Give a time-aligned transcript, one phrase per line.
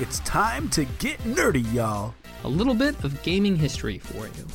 [0.00, 2.14] It's time to get nerdy, y'all.
[2.44, 4.46] A little bit of gaming history for you.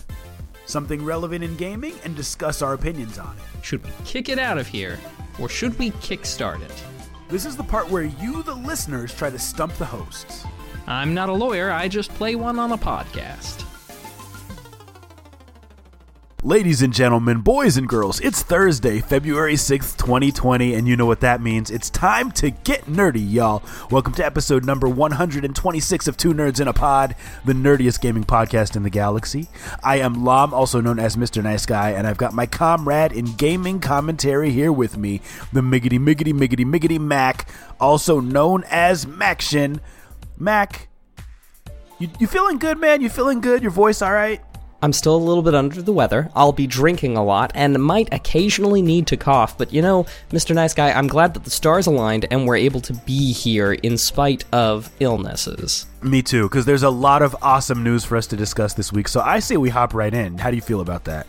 [0.66, 3.66] Something relevant in gaming and discuss our opinions on it.
[3.66, 4.98] Should we kick it out of here,
[5.42, 6.84] or should we kickstart it?
[7.28, 10.46] This is the part where you, the listeners, try to stump the hosts.
[10.88, 13.63] I'm not a lawyer, I just play one on a podcast.
[16.46, 21.22] Ladies and gentlemen, boys and girls, it's Thursday, February 6th, 2020, and you know what
[21.22, 21.72] that means.
[21.72, 23.64] It's time to get nerdy, y'all.
[23.90, 27.16] Welcome to episode number 126 of Two Nerds in a Pod,
[27.46, 29.48] the nerdiest gaming podcast in the galaxy.
[29.86, 31.42] I am Lam, also known as Mr.
[31.42, 35.22] Nice Guy, and I've got my comrade in gaming commentary here with me,
[35.54, 37.48] the Miggity Miggity Miggity Miggity Mac,
[37.80, 39.80] also known as Maction.
[40.38, 40.90] Mac,
[42.00, 43.00] you, you feeling good, man?
[43.00, 43.62] You feeling good?
[43.62, 44.42] Your voice all right?
[44.84, 46.30] I'm still a little bit under the weather.
[46.36, 50.54] I'll be drinking a lot and might occasionally need to cough, but you know, Mr.
[50.54, 53.98] Nice Guy, I'm glad that the stars aligned and we're able to be here in
[53.98, 55.86] spite of illnesses.
[56.02, 59.08] Me too, because there's a lot of awesome news for us to discuss this week.
[59.08, 60.38] So I say we hop right in.
[60.38, 61.28] How do you feel about that?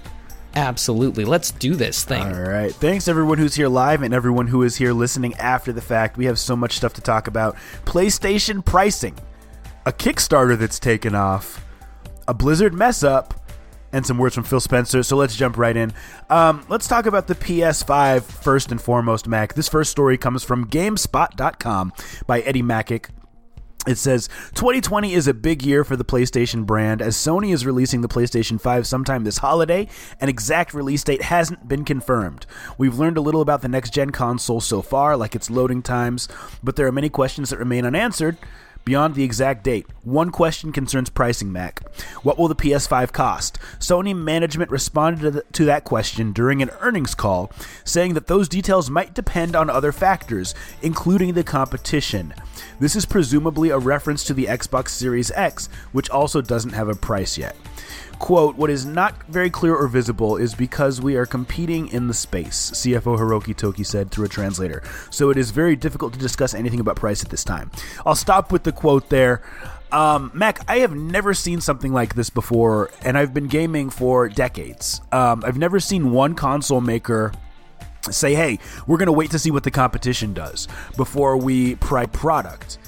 [0.56, 1.25] Absolutely.
[1.25, 2.25] Let's do this thing.
[2.25, 2.72] All right.
[2.72, 6.16] Thanks everyone who's here live and everyone who is here listening after the fact.
[6.16, 7.55] We have so much stuff to talk about.
[7.84, 9.16] PlayStation pricing,
[9.86, 11.64] a Kickstarter that's taken off,
[12.27, 13.42] a Blizzard mess up,
[13.95, 15.03] and some words from Phil Spencer.
[15.05, 15.92] So let's jump right in.
[16.28, 19.55] Um, let's talk about the PS5 first and foremost, Mac.
[19.55, 21.92] This first story comes from GameSpot.com
[22.27, 23.09] by Eddie Makuch.
[23.87, 28.00] It says 2020 is a big year for the PlayStation brand as Sony is releasing
[28.00, 29.87] the PlayStation 5 sometime this holiday.
[30.20, 32.47] An exact release date hasn't been confirmed.
[32.78, 36.28] We've learned a little about the next gen console so far, like its loading times,
[36.62, 38.39] but there are many questions that remain unanswered
[38.84, 39.86] beyond the exact date.
[40.02, 41.80] One question concerns pricing, Mac.
[42.22, 43.58] What will the PS5 cost?
[43.78, 47.50] Sony management responded to that question during an earnings call,
[47.84, 52.34] saying that those details might depend on other factors, including the competition.
[52.80, 56.94] This is presumably a reference to the Xbox Series X, which also doesn't have a
[56.94, 57.56] price yet.
[58.19, 62.14] Quote, what is not very clear or visible is because we are competing in the
[62.14, 64.82] space, CFO Hiroki Toki said through a translator.
[65.10, 67.70] So it is very difficult to discuss anything about price at this time.
[68.06, 69.42] I'll stop with the quote there.
[69.92, 74.28] Um, Mac, I have never seen something like this before, and I've been gaming for
[74.28, 75.00] decades.
[75.12, 77.32] Um, I've never seen one console maker
[78.10, 82.06] say, hey, we're going to wait to see what the competition does before we pry
[82.06, 82.78] product.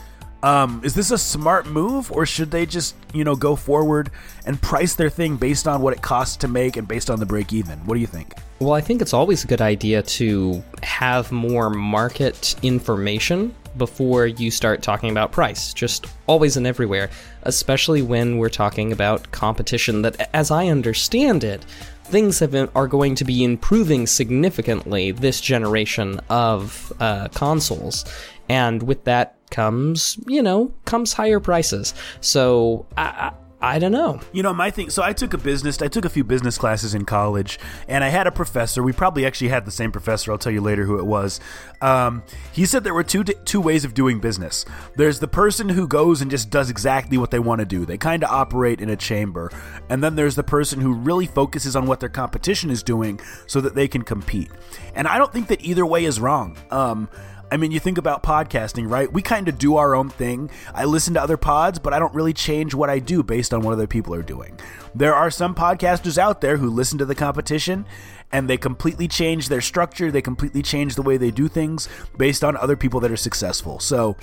[0.42, 4.10] Um, is this a smart move, or should they just, you know, go forward
[4.44, 7.26] and price their thing based on what it costs to make and based on the
[7.26, 7.78] break even?
[7.86, 8.34] What do you think?
[8.58, 14.50] Well, I think it's always a good idea to have more market information before you
[14.50, 17.10] start talking about price, just always and everywhere,
[17.42, 21.64] especially when we're talking about competition that, as I understand it,
[22.04, 28.04] things have been, are going to be improving significantly this generation of uh, consoles.
[28.48, 31.94] And with that comes, you know, comes higher prices.
[32.20, 33.32] So I,
[33.66, 34.21] I don't know.
[34.32, 34.91] You know, my thing.
[34.91, 35.82] So I took a business.
[35.82, 38.82] I took a few business classes in college, and I had a professor.
[38.82, 40.31] We probably actually had the same professor.
[40.31, 41.41] I'll tell you later who it was.
[41.81, 42.22] Um,
[42.53, 44.65] he said there were two two ways of doing business.
[44.94, 47.84] There's the person who goes and just does exactly what they want to do.
[47.84, 49.50] They kind of operate in a chamber,
[49.88, 53.60] and then there's the person who really focuses on what their competition is doing so
[53.60, 54.50] that they can compete.
[54.94, 56.56] And I don't think that either way is wrong.
[56.71, 57.09] Um,
[57.51, 59.12] I mean, you think about podcasting, right?
[59.12, 60.51] We kind of do our own thing.
[60.75, 63.62] I listen to other pods, but I don't really change what I do based on
[63.62, 64.59] what other people are doing.
[64.95, 67.87] There are some podcasters out there who listen to the competition
[68.33, 72.43] and they completely change their structure, they completely change the way they do things based
[72.43, 73.78] on other people that are successful.
[73.78, 74.17] So,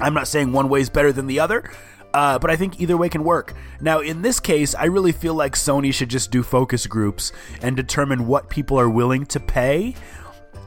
[0.00, 1.70] I'm not saying one way is better than the other.
[2.14, 3.54] Uh, but I think either way can work.
[3.80, 7.74] Now, in this case, I really feel like Sony should just do focus groups and
[7.74, 9.94] determine what people are willing to pay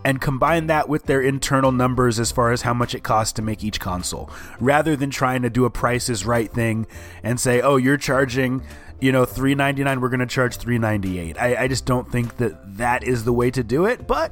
[0.05, 3.41] and combine that with their internal numbers as far as how much it costs to
[3.41, 4.29] make each console,
[4.59, 6.85] rather than trying to do a price is right thing
[7.23, 8.61] and say, oh, you're charging,
[9.01, 11.41] you know, three ninety nine, we're going to charge three ninety eight.
[11.41, 14.31] I, I just don't think that that is the way to do it, but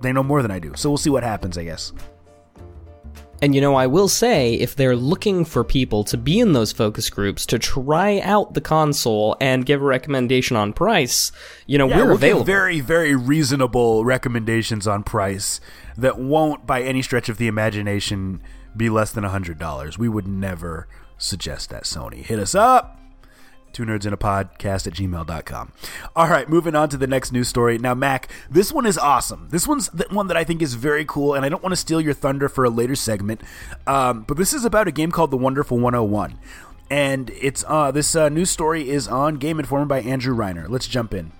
[0.00, 1.92] they know more than I do, so we'll see what happens, I guess.
[3.42, 6.72] And you know, I will say, if they're looking for people to be in those
[6.72, 11.32] focus groups to try out the console and give a recommendation on price,
[11.66, 12.44] you know, Yeah, we're we'll available.
[12.44, 15.58] very, very reasonable recommendations on price
[15.96, 18.42] that won't, by any stretch of the imagination,
[18.76, 19.96] be less than $100.
[19.96, 20.86] We would never
[21.16, 22.16] suggest that, Sony.
[22.22, 22.99] Hit us up.
[23.72, 25.72] Two nerds in a podcast at gmail.com.
[26.16, 27.78] All right, moving on to the next news story.
[27.78, 29.48] Now, Mac, this one is awesome.
[29.50, 31.76] This one's the one that I think is very cool, and I don't want to
[31.76, 33.40] steal your thunder for a later segment.
[33.86, 36.38] Um, but this is about a game called The Wonderful 101.
[36.90, 40.68] And it's uh, this uh, news story is on Game Informer by Andrew Reiner.
[40.68, 41.30] Let's jump in.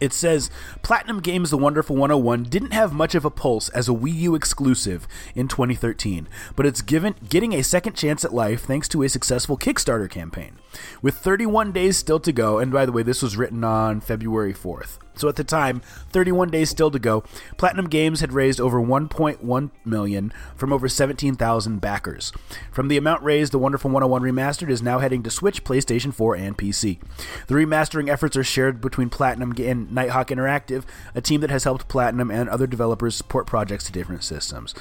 [0.00, 0.50] It says
[0.82, 4.34] Platinum Games The Wonderful 101 didn't have much of a pulse as a Wii U
[4.34, 9.08] exclusive in 2013, but it's given getting a second chance at life thanks to a
[9.08, 10.58] successful Kickstarter campaign.
[11.02, 14.54] With 31 days still to go, and by the way, this was written on February
[14.54, 14.98] 4th.
[15.18, 15.80] So at the time,
[16.10, 17.24] 31 days still to go,
[17.56, 22.32] Platinum Games had raised over 1.1 million from over 17,000 backers.
[22.70, 26.36] From the amount raised, the Wonderful 101 Remastered is now heading to Switch, PlayStation 4,
[26.36, 27.00] and PC.
[27.48, 31.88] The remastering efforts are shared between Platinum and Nighthawk Interactive, a team that has helped
[31.88, 34.74] Platinum and other developers support projects to different systems.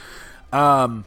[0.51, 1.05] Um,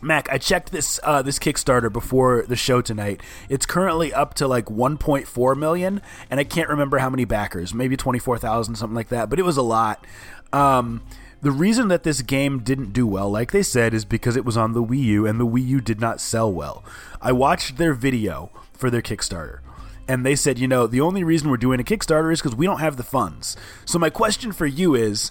[0.00, 3.20] Mac, I checked this uh, this Kickstarter before the show tonight.
[3.48, 7.96] It's currently up to like 1.4 million, and I can't remember how many backers, maybe
[7.96, 9.30] 24,000, something like that.
[9.30, 10.04] But it was a lot.
[10.52, 11.02] Um,
[11.40, 14.56] the reason that this game didn't do well, like they said, is because it was
[14.56, 16.84] on the Wii U, and the Wii U did not sell well.
[17.20, 19.60] I watched their video for their Kickstarter
[20.08, 22.66] and they said, you know, the only reason we're doing a Kickstarter is because we
[22.66, 23.56] don't have the funds.
[23.84, 25.30] So my question for you is,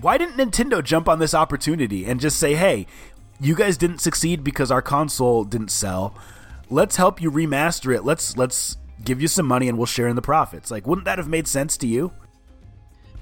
[0.00, 2.86] why didn't Nintendo jump on this opportunity and just say, hey,
[3.40, 6.14] you guys didn't succeed because our console didn't sell.
[6.70, 8.04] Let's help you remaster it.
[8.04, 10.70] Let's let's give you some money and we'll share in the profits.
[10.70, 12.12] Like, wouldn't that have made sense to you?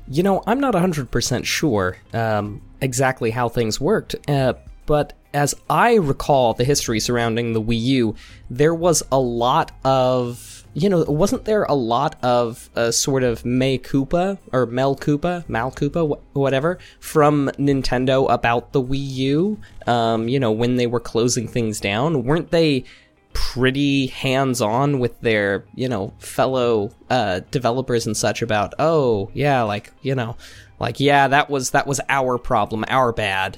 [0.09, 4.55] You know, I'm not 100% sure um, exactly how things worked, uh,
[4.87, 8.15] but as I recall the history surrounding the Wii U,
[8.49, 13.47] there was a lot of you know, wasn't there a lot of uh, sort of
[13.47, 19.59] May Koopa or Mel Koopa, Mal Koopa, wh- whatever, from Nintendo about the Wii U?
[19.87, 22.85] Um, you know, when they were closing things down, weren't they
[23.33, 29.63] pretty hands on with their, you know, fellow uh, developers and such about, oh yeah,
[29.63, 30.37] like you know,
[30.79, 33.57] like yeah, that was that was our problem, our bad.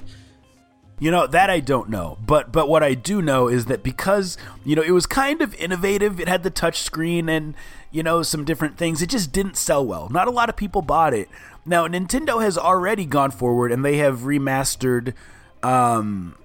[0.99, 4.37] You know that I don't know, but but what I do know is that because
[4.65, 7.55] you know it was kind of innovative, it had the touch screen and
[7.89, 9.01] you know some different things.
[9.01, 10.09] It just didn't sell well.
[10.09, 11.29] Not a lot of people bought it.
[11.65, 15.13] Now Nintendo has already gone forward and they have remastered
[15.63, 16.35] um,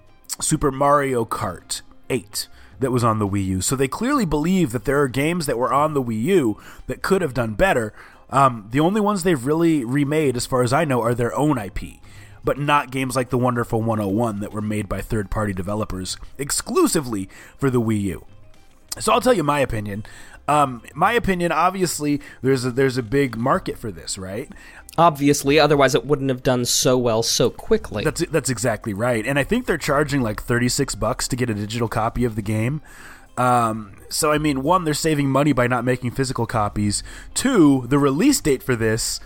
[0.41, 2.47] Super Mario Kart 8
[2.79, 3.61] that was on the Wii U.
[3.61, 7.03] So they clearly believe that there are games that were on the Wii U that
[7.03, 7.93] could have done better.
[8.31, 11.59] Um, the only ones they've really remade, as far as I know, are their own
[11.59, 12.01] IP
[12.45, 17.29] but not games like the Wonderful 101 that were made by third party developers exclusively
[17.57, 18.27] for the Wii U.
[18.99, 20.05] So I'll tell you my opinion.
[20.47, 24.51] Um, my opinion, obviously, there's a, there's a big market for this, right?
[24.97, 28.05] Obviously, otherwise it wouldn't have done so well so quickly.
[28.05, 31.51] That's that's exactly right, and I think they're charging like thirty six bucks to get
[31.51, 32.81] a digital copy of the game.
[33.37, 37.03] Um, so I mean, one, they're saving money by not making physical copies.
[37.33, 39.19] Two, the release date for this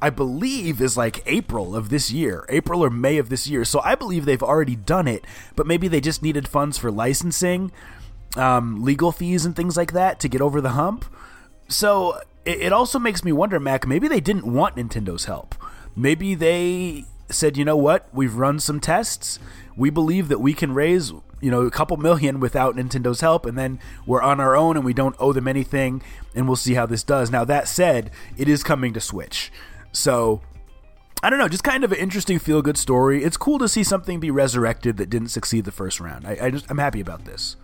[0.00, 3.64] I believe is like April of this year, April or May of this year.
[3.64, 7.72] So I believe they've already done it, but maybe they just needed funds for licensing,
[8.36, 11.06] um, legal fees, and things like that to get over the hump.
[11.68, 15.54] So it, it also makes me wonder, Mac, maybe they didn't want Nintendo's help.
[15.96, 19.38] Maybe they said, you know what, we've run some tests.
[19.76, 23.58] We believe that we can raise you know a couple million without Nintendo's help, and
[23.58, 26.02] then we're on our own and we don't owe them anything,
[26.34, 27.30] and we'll see how this does.
[27.30, 29.52] Now that said, it is coming to Switch.
[29.96, 30.42] So
[31.22, 33.24] I don't know, just kind of an interesting feel good story.
[33.24, 36.26] It's cool to see something be resurrected that didn't succeed the first round.
[36.26, 37.56] I, I just I'm happy about this.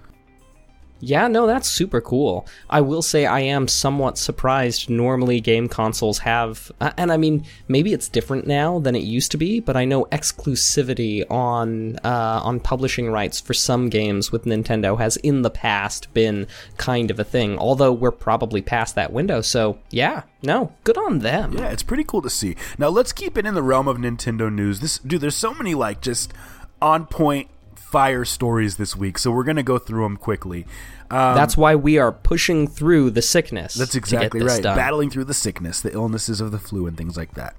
[1.04, 2.46] Yeah, no, that's super cool.
[2.70, 4.88] I will say I am somewhat surprised.
[4.88, 9.32] Normally, game consoles have, uh, and I mean, maybe it's different now than it used
[9.32, 14.44] to be, but I know exclusivity on uh, on publishing rights for some games with
[14.44, 17.58] Nintendo has in the past been kind of a thing.
[17.58, 21.54] Although we're probably past that window, so yeah, no, good on them.
[21.58, 22.54] Yeah, it's pretty cool to see.
[22.78, 24.78] Now let's keep it in the realm of Nintendo news.
[24.78, 26.32] This dude, there's so many like just
[26.80, 27.48] on point
[27.92, 30.66] fire stories this week, so we're gonna go through them quickly.
[31.10, 33.74] Um, that's why we are pushing through the sickness.
[33.74, 34.62] That's exactly right.
[34.62, 34.76] Done.
[34.76, 37.54] Battling through the sickness, the illnesses of the flu, and things like that.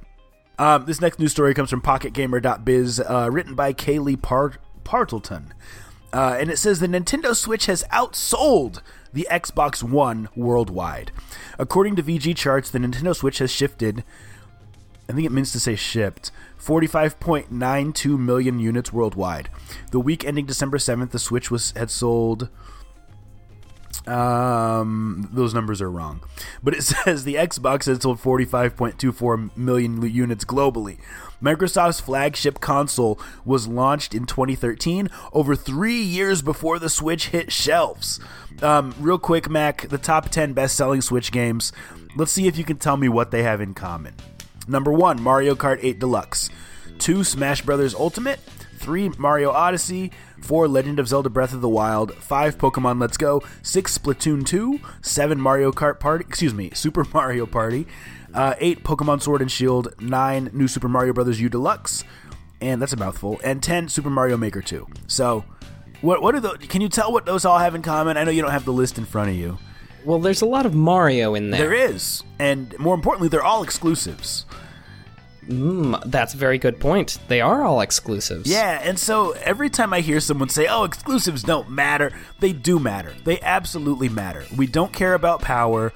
[0.58, 5.54] Um, this next news story comes from PocketGamer.biz, uh, written by Kayleigh Part- Partleton.
[6.12, 8.82] Uh, and it says the Nintendo Switch has outsold
[9.14, 11.12] the Xbox One worldwide.
[11.58, 14.04] According to VGChartz, the Nintendo Switch has shifted.
[15.14, 19.48] I think it means to say shipped 45.92 million units worldwide.
[19.92, 22.50] The week ending December 7th, the Switch was had sold
[24.08, 26.24] um, those numbers are wrong.
[26.64, 30.98] But it says the Xbox had sold 45.24 million units globally.
[31.40, 38.20] Microsoft's flagship console was launched in 2013, over three years before the Switch hit shelves.
[38.64, 41.72] Um, real quick, Mac, the top 10 best selling Switch games.
[42.16, 44.16] Let's see if you can tell me what they have in common.
[44.68, 46.50] Number one, Mario Kart 8 Deluxe.
[47.00, 48.40] Two, Smash Brothers Ultimate.
[48.78, 50.12] Three, Mario Odyssey.
[50.44, 54.80] 4 Legend of Zelda Breath of the Wild, 5 Pokemon Let's Go, 6 Splatoon 2,
[55.02, 57.88] 7 Mario Kart Party, excuse me, Super Mario Party,
[58.34, 61.40] uh, eight Pokemon Sword and Shield, nine New Super Mario Bros.
[61.40, 62.04] U Deluxe,
[62.62, 64.88] and that's a mouthful, and ten Super Mario Maker 2.
[65.08, 65.46] So,
[66.02, 66.58] what what are the?
[66.58, 68.18] Can you tell what those all have in common?
[68.18, 69.58] I know you don't have the list in front of you.
[70.06, 71.70] Well, there's a lot of Mario in there.
[71.70, 74.46] There is, and more importantly, they're all exclusives.
[75.48, 77.20] Mm, that's a very good point.
[77.28, 78.50] They are all exclusives.
[78.50, 82.80] Yeah, and so every time I hear someone say, "Oh, exclusives don't matter," they do
[82.80, 83.14] matter.
[83.24, 84.46] They absolutely matter.
[84.56, 85.92] We don't care about power.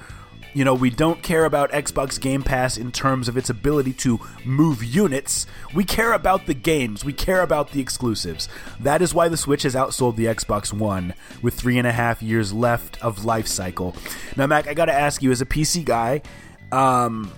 [0.57, 4.19] You know, we don't care about Xbox Game Pass in terms of its ability to
[4.43, 5.45] move units.
[5.75, 7.05] We care about the games.
[7.05, 8.49] We care about the exclusives.
[8.79, 12.23] That is why the Switch has outsold the Xbox One with three and a half
[12.23, 13.95] years left of life cycle.
[14.35, 16.23] Now, Mac, I got to ask you, as a PC guy,
[16.71, 17.31] um,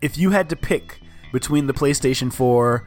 [0.00, 1.00] if you had to pick
[1.32, 2.86] between the PlayStation 4,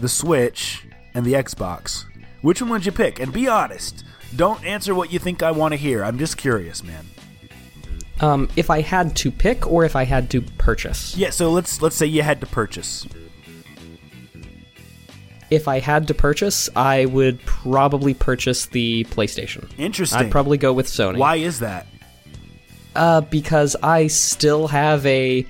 [0.00, 0.84] the Switch,
[1.14, 2.04] and the Xbox,
[2.42, 3.20] which one would you pick?
[3.20, 4.02] And be honest.
[4.34, 6.02] Don't answer what you think I want to hear.
[6.02, 7.06] I'm just curious, man.
[8.20, 11.16] Um, if I had to pick, or if I had to purchase.
[11.16, 13.06] Yeah, so let's let's say you had to purchase.
[15.50, 19.68] If I had to purchase, I would probably purchase the PlayStation.
[19.78, 20.20] Interesting.
[20.26, 21.18] I'd probably go with Sony.
[21.18, 21.86] Why is that?
[22.94, 25.44] Uh, because I still have a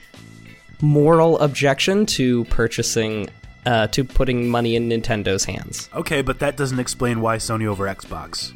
[0.80, 3.28] moral objection to purchasing,
[3.66, 5.90] uh, to putting money in Nintendo's hands.
[5.94, 8.54] Okay, but that doesn't explain why Sony over Xbox.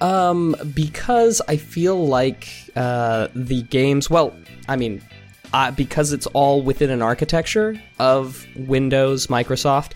[0.00, 4.08] Um, because I feel like uh, the games.
[4.08, 4.34] Well,
[4.68, 5.02] I mean,
[5.52, 9.92] uh, because it's all within an architecture of Windows, Microsoft.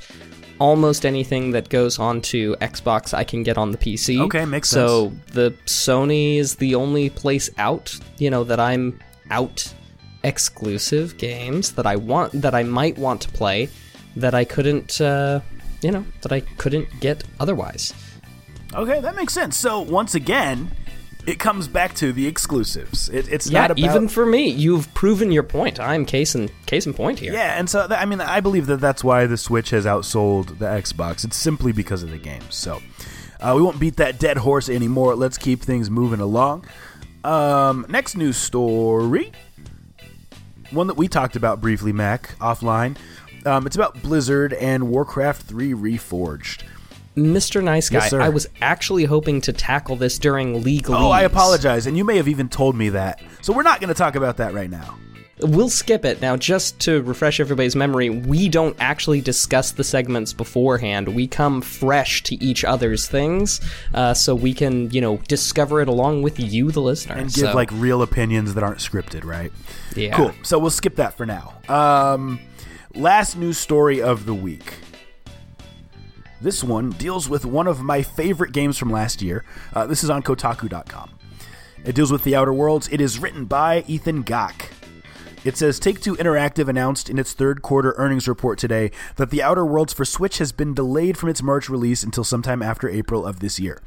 [0.60, 4.20] Almost anything that goes onto Xbox, I can get on the PC.
[4.20, 9.74] Okay, makes so the Sony is the only place out, you know, that I'm out
[10.22, 13.68] exclusive games that I want, that I might want to play,
[14.16, 15.40] that I couldn't, uh,
[15.82, 17.92] you know, that I couldn't get otherwise.
[18.74, 19.56] Okay, that makes sense.
[19.56, 20.70] So once again,
[21.26, 23.08] it comes back to the exclusives.
[23.08, 25.80] It, it's Yeah, not about even for me, you've proven your point.
[25.80, 27.32] I'm case in case in point here.
[27.32, 30.58] yeah, and so th- I mean, I believe that that's why the Switch has outsold
[30.58, 31.24] the Xbox.
[31.24, 32.54] It's simply because of the games.
[32.54, 32.80] So
[33.40, 35.14] uh, we won't beat that dead horse anymore.
[35.14, 36.66] Let's keep things moving along.
[37.22, 39.32] Um, next news story,
[40.72, 42.96] one that we talked about briefly, Mac offline.
[43.46, 46.64] Um, it's about Blizzard and Warcraft 3 Reforged.
[47.16, 47.62] Mr.
[47.62, 48.20] Nice Guy, Yes, sir.
[48.20, 52.16] I was actually hoping to tackle this during League Oh, I apologize, and you may
[52.16, 53.20] have even told me that.
[53.40, 54.98] So we're not going to talk about that right now.
[55.40, 56.20] We'll skip it.
[56.20, 61.08] Now, just to refresh everybody's memory, we don't actually discuss the segments beforehand.
[61.08, 63.60] We come fresh to each other's things,
[63.94, 67.16] uh, so we can, you know, discover it along with you, the listener.
[67.16, 69.52] and give So, like real opinions that aren't scripted, right?
[69.96, 70.16] Yeah.
[70.16, 70.32] Cool.
[70.42, 71.54] So we'll skip that for now.
[71.68, 72.38] Um,
[72.94, 74.74] last news story of the week.
[76.44, 79.46] This one deals with one of my favorite games from last year.
[79.72, 81.18] Uh, this is on Kotaku.com.
[81.86, 82.86] It deals with The Outer Worlds.
[82.92, 84.70] It is written by Ethan Gach.
[85.42, 89.42] It says Take Two Interactive announced in its third quarter earnings report today that The
[89.42, 93.24] Outer Worlds for Switch has been delayed from its March release until sometime after April
[93.24, 93.80] of this year.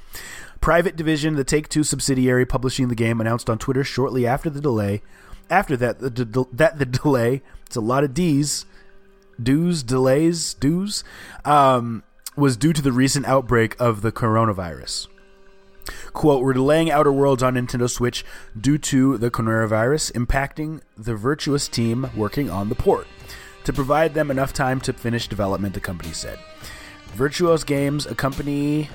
[0.60, 4.62] Private Division, the Take Two subsidiary publishing the game, announced on Twitter shortly after the
[4.62, 5.04] delay.
[5.48, 8.66] After that, the, the, that the delay, it's a lot of D's,
[9.42, 11.04] dues, delays, dues,
[11.46, 12.02] um,
[12.38, 15.08] was due to the recent outbreak of the coronavirus.
[16.14, 18.24] Quote, we're delaying Outer Worlds on Nintendo Switch
[18.60, 23.08] due to the coronavirus impacting the Virtuos team working on the port.
[23.64, 26.40] To provide them enough time to finish development, the company said.
[27.16, 28.90] Virtuos Games, a company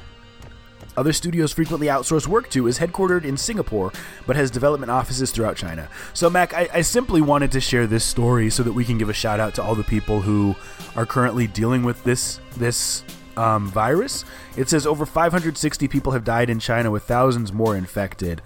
[0.96, 3.92] other studios frequently outsource work to, is headquartered in Singapore
[4.26, 5.88] but has development offices throughout China.
[6.12, 9.08] So, Mac, I, I simply wanted to share this story so that we can give
[9.08, 10.54] a shout out to all the people who
[10.94, 13.04] are currently dealing with this this
[13.36, 14.24] um, virus.
[14.56, 18.42] It says over 560 people have died in China, with thousands more infected.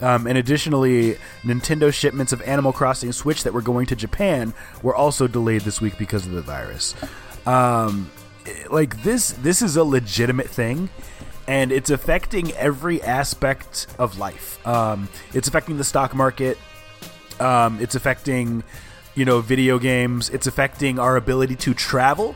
[0.00, 4.94] Um, and additionally, Nintendo shipments of Animal Crossing Switch that were going to Japan were
[4.94, 6.94] also delayed this week because of the virus.
[7.46, 8.10] Um,
[8.70, 10.88] like this, this is a legitimate thing,
[11.46, 14.64] and it's affecting every aspect of life.
[14.66, 16.56] Um, it's affecting the stock market.
[17.38, 18.62] Um, it's affecting,
[19.14, 20.30] you know, video games.
[20.30, 22.34] It's affecting our ability to travel.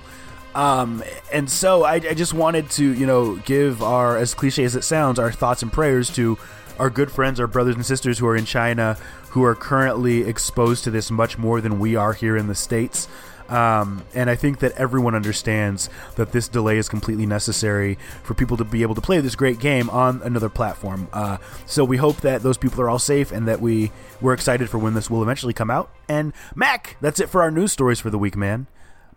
[0.55, 4.77] Um, and so I, I just wanted to, you know, give our, as cliche as
[4.77, 6.39] it sounds, our thoughts and prayers to
[6.79, 8.97] our good friends, our brothers and sisters who are in China,
[9.31, 13.09] who are currently exposed to this much more than we are here in the States.
[13.49, 18.57] Um, and I think that everyone understands that this delay is completely necessary for people
[18.57, 21.09] to be able to play this great game on another platform.
[21.13, 24.71] Uh, so we hope that those people are all safe and that we we're excited
[24.71, 25.91] for when this will eventually come out.
[26.09, 28.67] And Mac, that's it for our news stories for the week, man.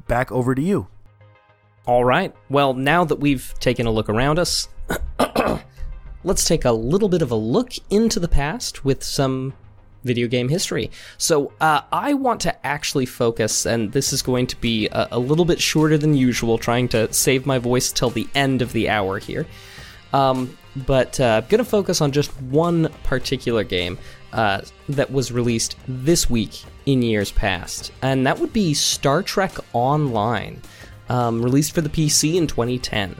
[0.07, 0.87] Back over to you.
[1.87, 2.35] All right.
[2.49, 4.67] Well, now that we've taken a look around us,
[6.25, 9.53] let's take a little bit of a look into the past with some
[10.03, 10.91] video game history.
[11.17, 15.19] So uh, I want to actually focus, and this is going to be a, a,
[15.19, 18.89] little bit shorter than usual, trying to save my voice till the end of the
[18.89, 19.47] hour here.
[20.11, 23.97] Um, but uh, I'm going to focus on just one particular game
[24.33, 29.53] uh, that was released this week in years past, and that would be Star Trek
[29.73, 30.61] Online,
[31.09, 33.15] um, released for the PC in 2010.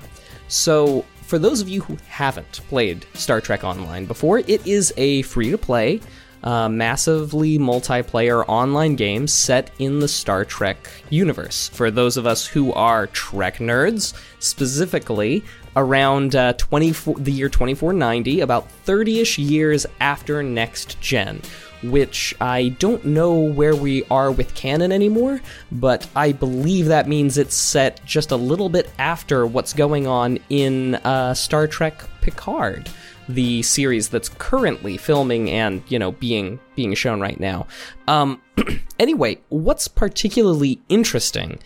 [0.48, 5.24] So, for those of you who haven't played Star Trek Online before, it is a
[5.24, 6.00] free to play,
[6.44, 10.77] uh, massively multiplayer online game set in the Star Trek
[11.10, 11.67] universe.
[11.70, 15.44] For those of us who are Trek nerds, specifically,
[15.75, 21.41] around uh, 24, the year 2490, about 30 ish years after Next Gen,
[21.84, 25.41] which I don't know where we are with canon anymore,
[25.72, 30.39] but I believe that means it's set just a little bit after what's going on
[30.50, 32.89] in uh, Star Trek Picard.
[33.29, 37.67] The series that's currently filming and you know being being shown right now.
[38.07, 38.41] Um,
[39.00, 41.60] anyway, what's particularly interesting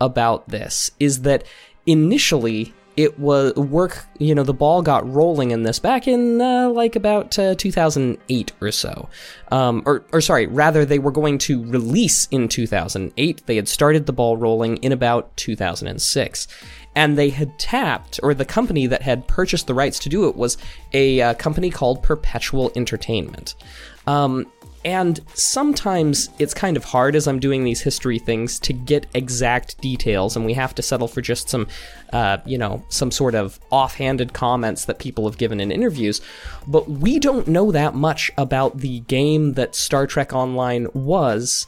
[0.00, 1.44] about this is that
[1.86, 6.68] initially it was work you know the ball got rolling in this back in uh,
[6.68, 9.08] like about uh, 2008 or so.
[9.52, 14.06] Um, or, or sorry rather they were going to release in 2008 they had started
[14.06, 16.48] the ball rolling in about 2006
[16.96, 20.34] and they had tapped or the company that had purchased the rights to do it
[20.34, 20.58] was
[20.92, 23.54] a uh, company called perpetual entertainment.
[24.08, 24.50] Um,
[24.88, 29.78] and sometimes it's kind of hard as I'm doing these history things to get exact
[29.82, 31.66] details, and we have to settle for just some,
[32.10, 36.22] uh, you know, some sort of offhanded comments that people have given in interviews.
[36.66, 41.66] But we don't know that much about the game that Star Trek Online was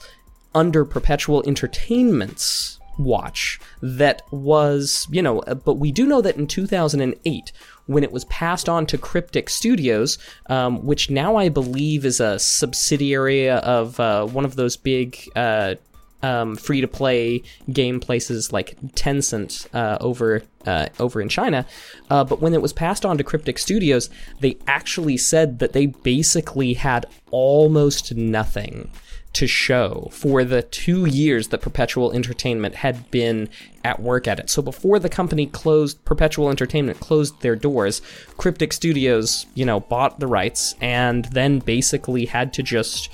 [0.55, 7.53] under Perpetual Entertainment's watch that was, you know, but we do know that in 2008,
[7.90, 10.16] when it was passed on to Cryptic Studios,
[10.47, 15.75] um, which now I believe is a subsidiary of uh, one of those big uh,
[16.23, 17.42] um, free to play
[17.73, 21.66] game places like Tencent uh, over uh, over in China.
[22.09, 25.86] Uh, but when it was passed on to Cryptic Studios, they actually said that they
[25.86, 28.88] basically had almost nothing
[29.32, 33.49] to show for the two years that Perpetual Entertainment had been
[33.84, 34.50] at work at it.
[34.50, 38.02] So before the company closed, Perpetual Entertainment closed their doors,
[38.36, 43.08] Cryptic Studios, you know, bought the rights and then basically had to just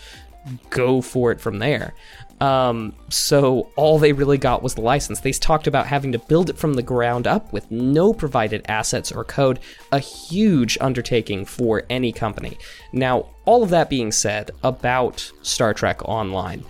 [0.70, 1.94] go for it from there.
[2.40, 5.20] Um, so all they really got was the license.
[5.20, 9.10] They talked about having to build it from the ground up with no provided assets
[9.10, 9.58] or code,
[9.92, 12.58] a huge undertaking for any company.
[12.92, 16.64] Now, all of that being said about Star Trek Online,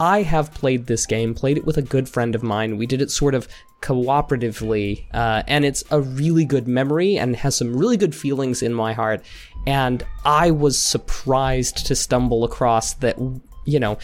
[0.00, 2.76] I have played this game, played it with a good friend of mine.
[2.76, 3.48] We did it sort of
[3.80, 8.74] cooperatively, uh, and it's a really good memory and has some really good feelings in
[8.74, 9.22] my heart.
[9.66, 13.18] And I was surprised to stumble across that,
[13.64, 13.98] you know,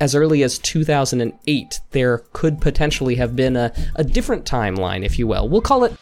[0.00, 5.26] as early as 2008, there could potentially have been a, a different timeline, if you
[5.26, 5.48] will.
[5.48, 5.96] We'll call it,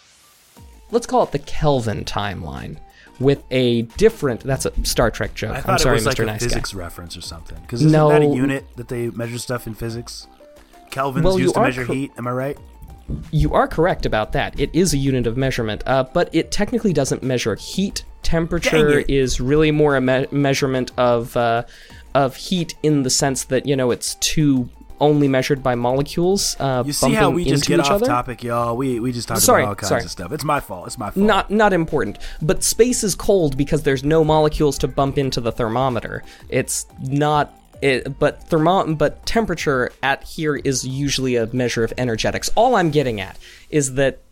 [0.91, 2.77] let's call it the Kelvin timeline
[3.19, 4.43] with a different.
[4.43, 5.57] That's a Star Trek joke.
[5.57, 6.19] I thought I'm sorry, it was Mr.
[6.19, 6.79] like a nice physics guy.
[6.79, 7.59] reference or something.
[7.63, 8.09] Because isn't No.
[8.11, 10.27] that a unit that they measure stuff in physics?
[10.91, 12.13] Kelvin's Well, used to measure cor- heat.
[12.19, 12.59] Am I right?
[13.31, 14.59] You are correct about that.
[14.59, 18.03] It is a unit of measurement, uh, but it technically doesn't measure heat.
[18.25, 21.63] Temperature is really more a me- measurement of uh,
[22.25, 26.83] of heat in the sense that you know it's two only measured by molecules uh,
[26.87, 28.07] You see how we just get off other.
[28.07, 28.77] topic, y'all?
[28.77, 30.03] We we just talk Sorry, about all kinds sorry.
[30.05, 30.33] of stuff.
[30.33, 30.87] It's my fault.
[30.87, 31.27] It's my fault.
[31.27, 32.19] Not not important.
[32.41, 36.23] But space is cold because there's no molecules to bump into the thermometer.
[36.49, 37.53] It's not
[37.83, 42.49] it, but thermo but temperature at here is usually a measure of energetics.
[42.55, 43.37] All I'm getting at
[43.69, 44.23] is that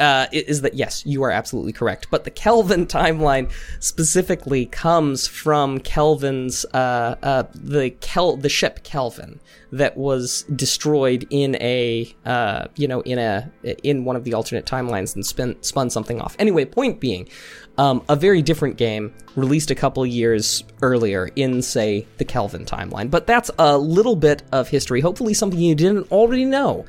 [0.00, 2.08] uh, is that yes, you are absolutely correct.
[2.10, 9.40] But the Kelvin timeline specifically comes from Kelvin's uh, uh, the Kel the ship Kelvin
[9.72, 13.50] that was destroyed in a uh, you know in a
[13.84, 16.34] in one of the alternate timelines and spin, spun something off.
[16.38, 17.28] Anyway, point being,
[17.76, 23.10] um, a very different game released a couple years earlier in say the Kelvin timeline.
[23.10, 25.02] But that's a little bit of history.
[25.02, 26.86] Hopefully, something you didn't already know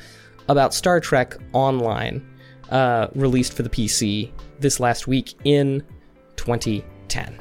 [0.47, 2.25] about Star Trek Online
[2.71, 5.83] uh, released for the PC this last week in
[6.37, 7.37] 2010.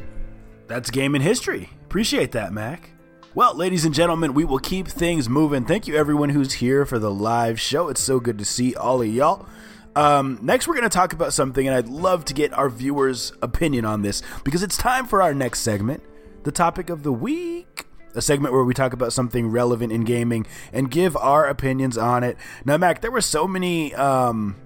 [0.67, 1.71] That's game in history.
[1.85, 2.91] Appreciate that, Mac.
[3.35, 5.65] Well, ladies and gentlemen, we will keep things moving.
[5.65, 7.89] Thank you, everyone who's here for the live show.
[7.89, 9.47] It's so good to see all of y'all.
[9.95, 13.33] Um, next, we're going to talk about something, and I'd love to get our viewers'
[13.43, 16.03] opinion on this because it's time for our next segment,
[16.43, 17.87] the topic of the week.
[18.17, 22.25] A segment where we talk about something relevant in gaming and give our opinions on
[22.25, 22.37] it.
[22.65, 24.57] Now, Mac, there were so many, um,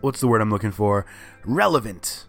[0.00, 1.06] what's the word I'm looking for?
[1.44, 2.24] Relevant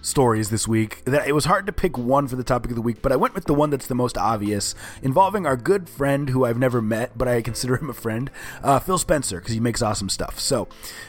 [0.00, 2.82] stories this week that it was hard to pick one for the topic of the
[2.82, 6.30] week, but I went with the one that's the most obvious, involving our good friend
[6.30, 8.30] who I've never met, but I consider him a friend,
[8.62, 10.38] uh, Phil Spencer, because he makes awesome stuff.
[10.38, 10.68] So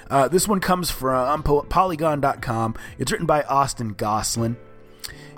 [0.10, 2.76] uh, this one comes from Polygon.com.
[2.98, 4.58] It's written by Austin Goslin.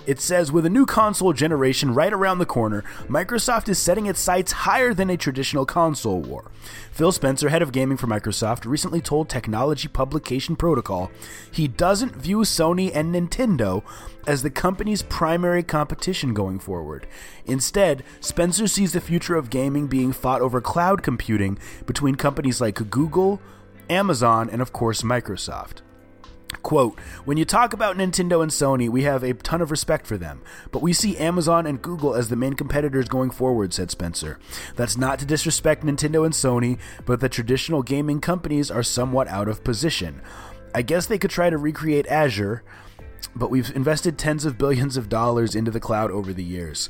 [0.08, 4.20] It says with a new console generation right around the corner, Microsoft is setting its
[4.20, 6.50] sights higher than a traditional console war.
[6.92, 11.12] Phil Spencer, head of gaming for Microsoft, recently told Technology Publication Protocol
[11.52, 13.84] he doesn't view Sony and Nintendo
[14.26, 17.06] as the company's primary competition going forward.
[17.46, 22.90] Instead, Spencer sees the future of gaming being fought over cloud computing between companies like
[22.90, 23.40] Google,
[23.90, 25.82] Amazon, and of course Microsoft.
[26.64, 30.18] Quote, when you talk about Nintendo and Sony, we have a ton of respect for
[30.18, 34.38] them, but we see Amazon and Google as the main competitors going forward, said Spencer.
[34.76, 39.48] That's not to disrespect Nintendo and Sony, but the traditional gaming companies are somewhat out
[39.48, 40.22] of position.
[40.74, 42.64] I guess they could try to recreate Azure,
[43.36, 46.90] but we've invested tens of billions of dollars into the cloud over the years.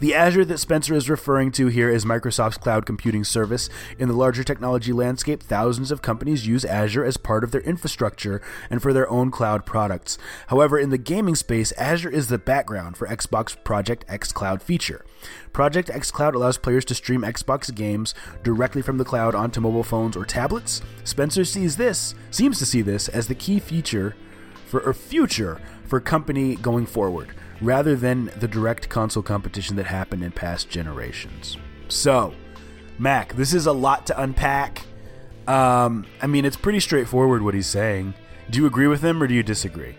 [0.00, 3.68] The Azure that Spencer is referring to here is Microsoft's cloud computing service.
[3.98, 8.40] In the larger technology landscape, thousands of companies use Azure as part of their infrastructure
[8.70, 10.18] and for their own cloud products.
[10.48, 15.04] However, in the gaming space, Azure is the background for Xbox Project xCloud feature.
[15.52, 20.16] Project xCloud allows players to stream Xbox games directly from the cloud onto mobile phones
[20.16, 20.82] or tablets.
[21.04, 24.14] Spencer sees this, seems to see this as the key feature
[24.68, 30.22] for a future for company going forward, rather than the direct console competition that happened
[30.22, 31.56] in past generations.
[31.88, 32.34] So,
[32.98, 34.84] Mac, this is a lot to unpack.
[35.46, 38.14] Um, I mean, it's pretty straightforward what he's saying.
[38.50, 39.96] Do you agree with him or do you disagree?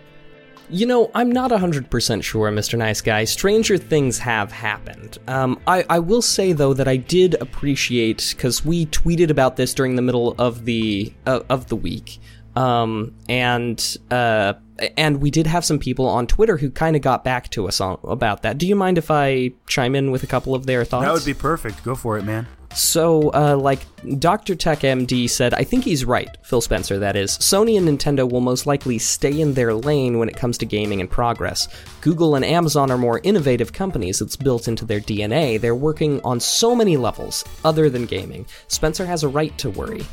[0.72, 2.78] You know, I'm not 100% sure, Mr.
[2.78, 3.24] Nice Guy.
[3.24, 5.18] Stranger things have happened.
[5.28, 9.74] Um, I, I will say, though, that I did appreciate, because we tweeted about this
[9.74, 12.20] during the middle of the, uh, of the week,
[12.56, 14.54] um, and uh,
[14.98, 17.82] and we did have some people on Twitter who kind of got back to us
[17.82, 18.58] on, about that.
[18.58, 21.06] Do you mind if I chime in with a couple of their thoughts?
[21.06, 21.84] That would be perfect.
[21.84, 22.48] Go for it, man.
[22.76, 23.80] So, uh, like
[24.20, 24.56] Dr.
[24.56, 27.32] Tech MD said, I think he's right, Phil Spencer, that is.
[27.32, 31.02] Sony and Nintendo will most likely stay in their lane when it comes to gaming
[31.02, 31.68] and progress.
[32.02, 35.60] Google and Amazon are more innovative companies, it's built into their DNA.
[35.60, 38.46] They're working on so many levels other than gaming.
[38.68, 40.06] Spencer has a right to worry.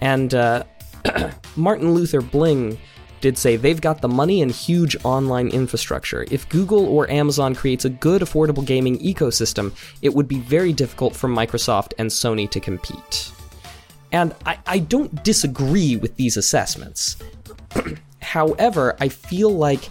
[0.00, 0.64] And, uh,
[1.56, 2.78] Martin Luther Bling
[3.20, 6.24] did say they've got the money and huge online infrastructure.
[6.30, 11.14] If Google or Amazon creates a good, affordable gaming ecosystem, it would be very difficult
[11.14, 13.32] for Microsoft and Sony to compete.
[14.12, 17.16] And I, I don't disagree with these assessments.
[18.22, 19.88] However, I feel like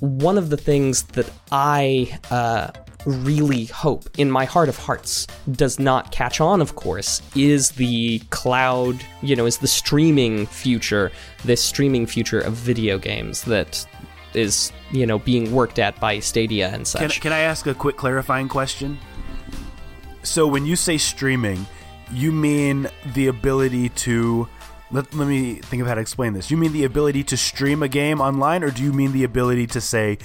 [0.00, 2.70] one of the things that I uh,
[3.06, 8.18] really hope in my heart of hearts does not catch on, of course, is the
[8.30, 11.12] cloud, you know, is the streaming future,
[11.44, 13.86] this streaming future of video games that
[14.34, 17.12] is, you know, being worked at by Stadia and such.
[17.12, 18.98] Can, can I ask a quick clarifying question?
[20.22, 21.66] So when you say streaming,
[22.12, 24.48] you mean the ability to
[24.90, 26.50] let, let me think of how to explain this.
[26.50, 29.66] You mean the ability to stream a game online, or do you mean the ability
[29.68, 30.18] to say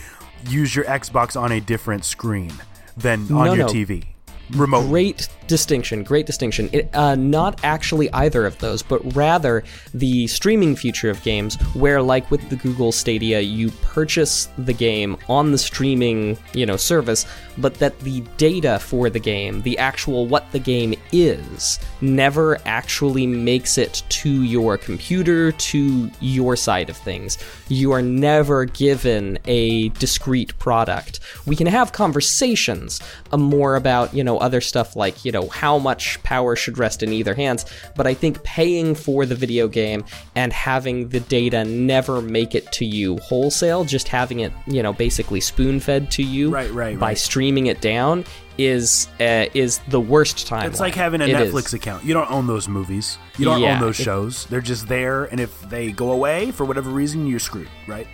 [0.47, 2.51] use your Xbox on a different screen
[2.99, 3.73] than on No, your no.
[3.73, 4.05] TV?
[4.51, 4.87] Remote.
[4.87, 6.69] Great distinction, great distinction.
[6.71, 12.01] It, uh, not actually either of those, but rather the streaming feature of games, where,
[12.01, 17.25] like with the Google Stadia, you purchase the game on the streaming, you know, service,
[17.57, 23.27] but that the data for the game, the actual what the game is, never actually
[23.27, 27.37] makes it to your computer, to your side of things.
[27.67, 31.19] You are never given a discrete product.
[31.45, 35.77] We can have conversations uh, more about, you know, other stuff like, you know, how
[35.79, 40.03] much power should rest in either hands, but I think paying for the video game
[40.35, 44.91] and having the data never make it to you wholesale, just having it, you know,
[44.93, 47.17] basically spoon fed to you Right, right, by right.
[47.17, 48.25] streaming it down
[48.57, 50.69] is uh, is the worst time.
[50.69, 52.03] It's like having a Netflix account.
[52.03, 53.17] You don't own those movies.
[53.37, 54.45] You don't Yeah, own those it- shows.
[54.47, 58.05] They're just there, and if they go away for whatever reason, you're screwed, right?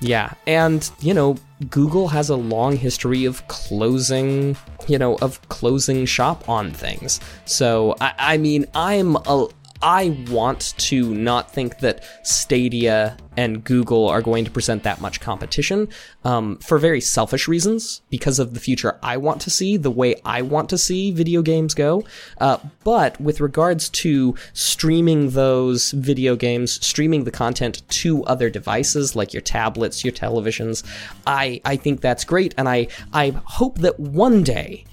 [0.00, 1.36] Yeah, and you know,
[1.70, 7.20] Google has a long history of closing, you know, of closing shop on things.
[7.44, 9.48] So I, I mean, I'm a,
[9.84, 15.20] I want to not think that Stadia and Google are going to present that much
[15.20, 15.90] competition
[16.24, 20.14] um, for very selfish reasons because of the future I want to see, the way
[20.24, 22.02] I want to see video games go.
[22.40, 29.14] Uh, but with regards to streaming those video games, streaming the content to other devices
[29.14, 30.82] like your tablets, your televisions,
[31.26, 32.54] I, I think that's great.
[32.56, 34.86] And I, I hope that one day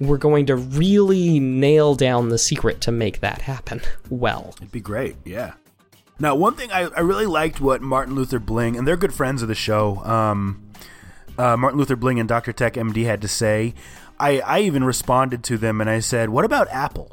[0.00, 3.80] we're going to really nail down the secret to make that happen
[4.10, 4.54] well.
[4.58, 5.16] It'd be great.
[5.24, 5.54] Yeah.
[6.20, 9.40] Now, one thing I, I really liked what Martin Luther Bling, and they're good friends
[9.42, 10.68] of the show, um,
[11.38, 12.52] uh, Martin Luther Bling and Dr.
[12.52, 13.74] Tech MD had to say.
[14.18, 17.12] I, I even responded to them and I said, What about Apple?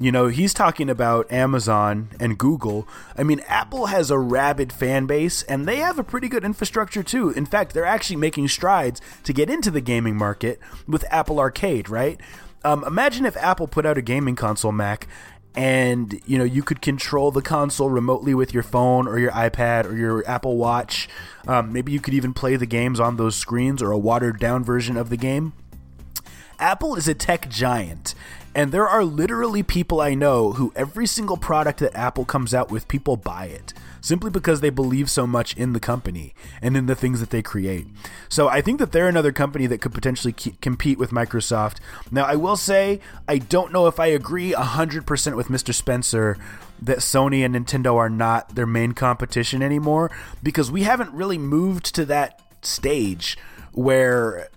[0.00, 2.86] You know, he's talking about Amazon and Google.
[3.16, 7.02] I mean, Apple has a rabid fan base and they have a pretty good infrastructure
[7.02, 7.30] too.
[7.30, 11.88] In fact, they're actually making strides to get into the gaming market with Apple Arcade,
[11.88, 12.20] right?
[12.64, 15.08] Um, imagine if Apple put out a gaming console, Mac,
[15.54, 19.86] and you know you could control the console remotely with your phone or your iPad
[19.86, 21.08] or your Apple Watch.
[21.46, 24.62] Um, maybe you could even play the games on those screens or a watered down
[24.62, 25.54] version of the game.
[26.60, 28.14] Apple is a tech giant,
[28.54, 32.70] and there are literally people I know who every single product that Apple comes out
[32.70, 36.86] with, people buy it simply because they believe so much in the company and in
[36.86, 37.86] the things that they create.
[38.28, 41.76] So I think that they're another company that could potentially compete with Microsoft.
[42.10, 45.74] Now, I will say, I don't know if I agree 100% with Mr.
[45.74, 46.36] Spencer
[46.80, 50.10] that Sony and Nintendo are not their main competition anymore
[50.42, 53.36] because we haven't really moved to that stage
[53.72, 54.48] where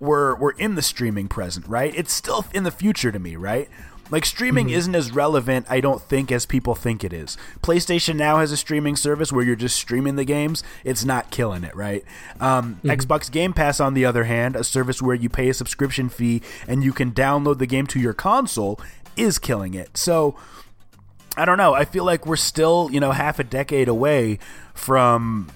[0.00, 1.94] we're we're in the streaming present, right?
[1.94, 3.68] It's still in the future to me, right?
[4.10, 4.76] Like streaming mm-hmm.
[4.76, 7.36] isn't as relevant, I don't think, as people think it is.
[7.60, 10.62] PlayStation now has a streaming service where you're just streaming the games.
[10.84, 12.04] It's not killing it, right?
[12.38, 12.90] Um, mm-hmm.
[12.90, 16.40] Xbox Game Pass, on the other hand, a service where you pay a subscription fee
[16.68, 18.80] and you can download the game to your console,
[19.16, 19.96] is killing it.
[19.96, 20.36] So
[21.36, 21.74] I don't know.
[21.74, 24.38] I feel like we're still, you know, half a decade away
[24.72, 25.48] from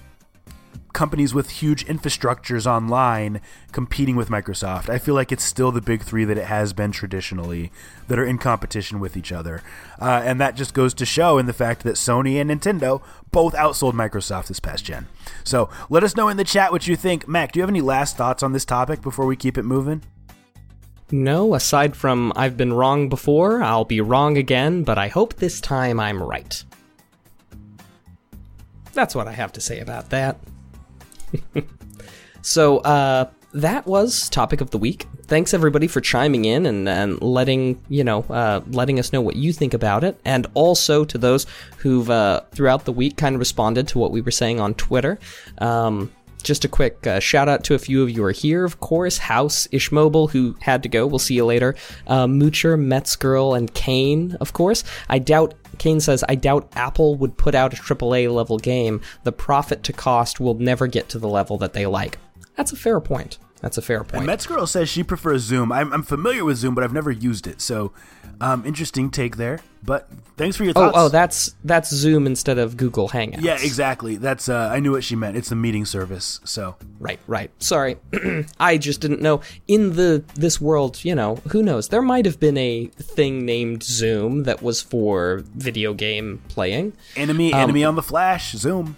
[0.93, 4.89] companies with huge infrastructures online competing with Microsoft.
[4.89, 7.71] I feel like it's still the big three that it has been traditionally
[8.07, 9.63] that are in competition with each other.
[9.99, 13.01] Uh, and that just goes to show in the fact that Sony and Nintendo
[13.31, 15.07] both outsold Microsoft this past gen.
[15.43, 17.27] So let us know in the chat what you think.
[17.27, 20.01] Mac, do you have any last thoughts on this topic before we keep it moving?
[21.11, 25.59] No, aside from I've been wrong before, I'll be wrong again, but I hope this
[25.59, 26.63] time I'm right.
[28.93, 30.37] That's what I have to say about that.
[32.41, 35.07] so uh, that was topic of the week.
[35.27, 39.35] Thanks everybody for chiming in and, and letting you know uh, letting us know what
[39.35, 41.45] you think about it, and also to those
[41.77, 45.19] who've uh, throughout the week kind of responded to what we were saying on Twitter.
[45.57, 46.11] Um,
[46.41, 49.17] just a quick uh, shout out to a few of you are here, of course.
[49.17, 51.05] House, Ishmobile, who had to go.
[51.07, 51.75] We'll see you later.
[52.07, 54.83] Uh, Moocher, Mets Girl, and Kane, of course.
[55.09, 59.01] I doubt Kane says, I doubt Apple would put out a AAA level game.
[59.23, 62.17] The profit to cost will never get to the level that they like.
[62.55, 63.39] That's a fair point.
[63.61, 64.15] That's a fair point.
[64.15, 65.71] And Mets Girl says she prefers Zoom.
[65.71, 67.61] I'm, I'm familiar with Zoom, but I've never used it.
[67.61, 67.93] So,
[68.39, 69.59] um, interesting take there.
[69.83, 70.95] But thanks for your thoughts.
[70.95, 73.41] Oh, oh, that's that's Zoom instead of Google Hangouts.
[73.41, 74.15] Yeah, exactly.
[74.15, 75.37] That's uh, I knew what she meant.
[75.37, 76.39] It's the meeting service.
[76.43, 77.51] So right, right.
[77.61, 77.97] Sorry,
[78.59, 79.41] I just didn't know.
[79.67, 81.89] In the this world, you know, who knows?
[81.89, 86.93] There might have been a thing named Zoom that was for video game playing.
[87.15, 88.51] Enemy, um, enemy on the Flash.
[88.51, 88.97] Zoom.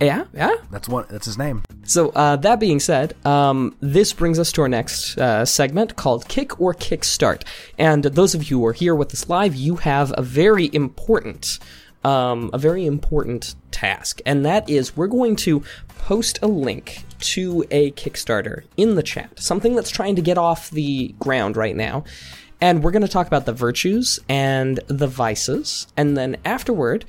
[0.00, 0.54] Yeah, yeah.
[0.70, 1.04] That's one.
[1.10, 1.62] That's his name.
[1.82, 6.26] So uh, that being said, um, this brings us to our next uh, segment called
[6.26, 7.42] Kick or Kickstart.
[7.78, 11.58] And those of you who are here with us live, you have a very important,
[12.02, 15.62] um, a very important task, and that is we're going to
[15.98, 20.70] post a link to a Kickstarter in the chat, something that's trying to get off
[20.70, 22.04] the ground right now.
[22.62, 27.04] And we're going to talk about the virtues and the vices, and then afterward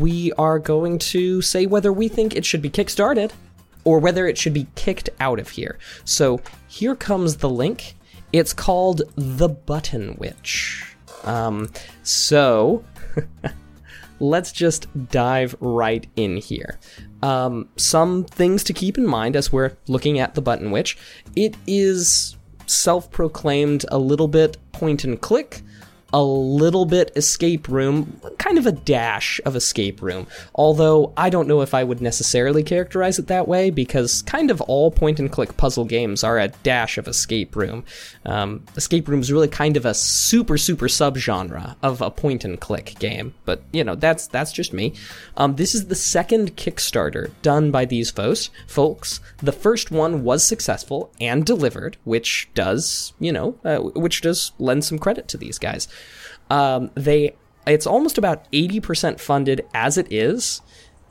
[0.00, 3.30] we are going to say whether we think it should be kickstarted
[3.84, 5.78] or whether it should be kicked out of here.
[6.04, 7.94] So here comes the link.
[8.32, 10.96] It's called The Button Witch.
[11.24, 11.70] Um,
[12.02, 12.84] so
[14.20, 16.78] let's just dive right in here.
[17.22, 20.96] Um, some things to keep in mind as we're looking at The Button Witch.
[21.36, 25.62] It is self proclaimed a little bit point and click
[26.12, 30.26] a little bit escape room, kind of a dash of escape room.
[30.54, 34.60] Although I don't know if I would necessarily characterize it that way because kind of
[34.62, 37.84] all point and click puzzle games are a dash of escape room.
[38.26, 42.60] Um, escape room is really kind of a super super subgenre of a point and
[42.60, 44.94] click game, but you know that's that's just me.
[45.36, 48.50] Um, this is the second Kickstarter done by these folks.
[48.66, 54.52] Folks, the first one was successful and delivered, which does you know uh, which does
[54.58, 55.88] lend some credit to these guys.
[56.52, 57.34] Um, they
[57.66, 60.60] it's almost about 80% funded as it is,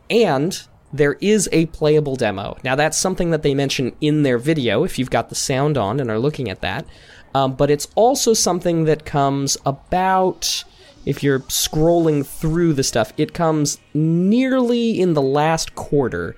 [0.10, 0.62] and
[0.94, 2.58] there is a playable demo.
[2.64, 6.00] Now, that's something that they mention in their video if you've got the sound on
[6.00, 6.86] and are looking at that.
[7.34, 10.64] Um, but it's also something that comes about,
[11.06, 16.36] if you're scrolling through the stuff, it comes nearly in the last quarter,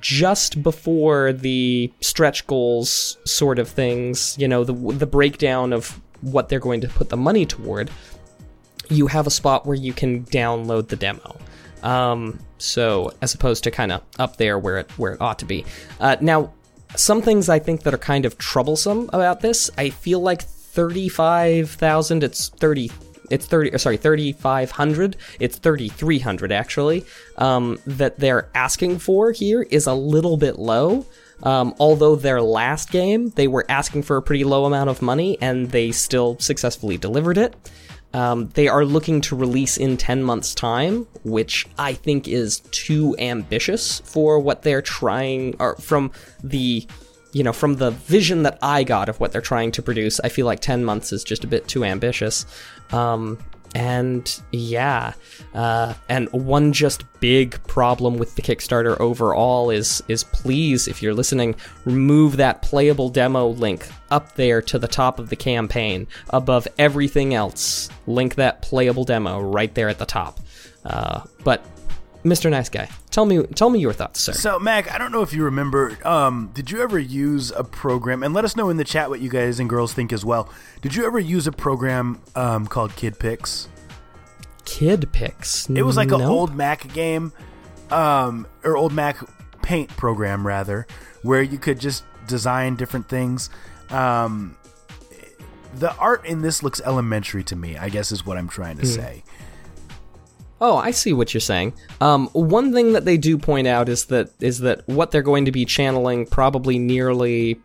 [0.00, 6.48] just before the stretch goals sort of things, you know, the, the breakdown of what
[6.48, 7.90] they're going to put the money toward
[8.92, 11.36] you have a spot where you can download the demo.
[11.82, 15.44] Um, so as opposed to kind of up there where it where it ought to
[15.44, 15.64] be.
[15.98, 16.52] Uh, now,
[16.94, 19.70] some things I think that are kind of troublesome about this.
[19.76, 22.22] I feel like thirty five thousand.
[22.22, 22.90] It's thirty.
[23.30, 23.76] It's thirty.
[23.78, 25.16] Sorry, thirty five hundred.
[25.40, 27.04] It's thirty three hundred actually.
[27.38, 31.06] Um, that they're asking for here is a little bit low.
[31.42, 35.38] Um, although their last game, they were asking for a pretty low amount of money,
[35.40, 37.54] and they still successfully delivered it.
[38.14, 43.16] Um, they are looking to release in 10 months' time, which I think is too
[43.18, 46.86] ambitious for what they're trying, or from the,
[47.32, 50.20] you know, from the vision that I got of what they're trying to produce.
[50.20, 52.44] I feel like 10 months is just a bit too ambitious.
[52.90, 53.38] Um,
[53.74, 55.14] and yeah,
[55.54, 61.14] uh, and one just big problem with the Kickstarter overall is is please, if you're
[61.14, 61.54] listening,
[61.84, 67.34] remove that playable demo link up there to the top of the campaign above everything
[67.34, 67.88] else.
[68.06, 70.40] Link that playable demo right there at the top.
[70.84, 71.64] Uh, but
[72.24, 72.50] Mr.
[72.50, 74.32] Nice Guy, tell me tell me your thoughts, sir.
[74.32, 75.98] So, Mac, I don't know if you remember.
[76.06, 78.22] Um, did you ever use a program?
[78.22, 80.48] And let us know in the chat what you guys and girls think as well.
[80.82, 83.68] Did you ever use a program um, called Kid Pix?
[84.64, 85.68] Kid Pix.
[85.68, 87.32] It was like an old Mac game,
[87.90, 89.18] um, or old Mac
[89.62, 90.86] Paint program rather,
[91.22, 93.50] where you could just design different things.
[93.90, 94.56] Um,
[95.74, 97.76] the art in this looks elementary to me.
[97.76, 99.24] I guess is what I'm trying to say.
[100.64, 101.72] Oh, I see what you're saying.
[102.00, 105.44] Um, one thing that they do point out is that is that what they're going
[105.46, 107.60] to be channeling probably nearly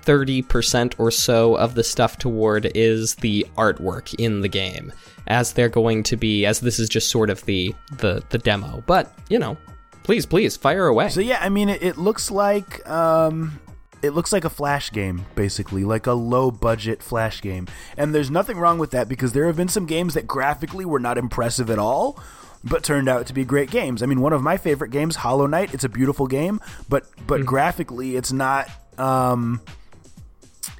[0.00, 4.90] thirty percent or so of the stuff toward is the artwork in the game,
[5.26, 8.82] as they're going to be as this is just sort of the the the demo.
[8.86, 9.58] But you know,
[10.02, 11.10] please, please fire away.
[11.10, 13.60] So yeah, I mean, it, it looks like um,
[14.02, 17.66] it looks like a flash game, basically, like a low budget flash game.
[17.96, 21.00] And there's nothing wrong with that because there have been some games that graphically were
[21.00, 22.18] not impressive at all,
[22.64, 24.02] but turned out to be great games.
[24.02, 27.44] I mean, one of my favorite games, Hollow Knight, it's a beautiful game, but but
[27.44, 29.60] graphically, it's not um,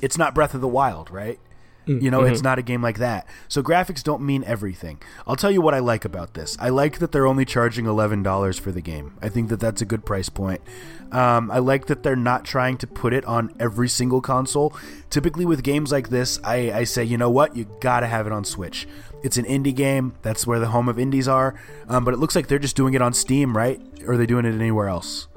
[0.00, 1.38] it's not Breath of the Wild, right?
[1.98, 3.26] You know, it's not a game like that.
[3.48, 5.00] So graphics don't mean everything.
[5.26, 6.56] I'll tell you what I like about this.
[6.60, 9.16] I like that they're only charging eleven dollars for the game.
[9.20, 10.60] I think that that's a good price point.
[11.12, 14.74] Um, I like that they're not trying to put it on every single console.
[15.10, 18.32] Typically, with games like this, I, I say, you know what, you gotta have it
[18.32, 18.86] on Switch.
[19.22, 20.14] It's an indie game.
[20.22, 21.54] That's where the home of indies are.
[21.88, 23.80] Um, but it looks like they're just doing it on Steam, right?
[24.06, 25.28] Or are they doing it anywhere else?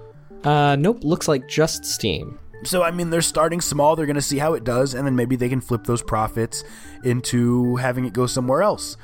[0.44, 2.40] Uh, nope, looks like just Steam.
[2.66, 3.96] So I mean, they're starting small.
[3.96, 6.64] They're going to see how it does, and then maybe they can flip those profits
[7.04, 8.98] into having it go somewhere else.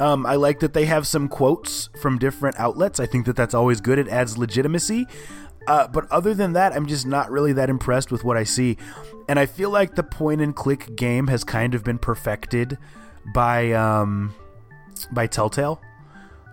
[0.00, 2.98] Um, I like that they have some quotes from different outlets.
[2.98, 3.98] I think that that's always good.
[3.98, 5.06] It adds legitimacy.
[5.66, 8.76] Uh, but other than that, I'm just not really that impressed with what I see.
[9.28, 12.76] And I feel like the point and click game has kind of been perfected
[13.32, 14.34] by um,
[15.10, 15.80] by Telltale.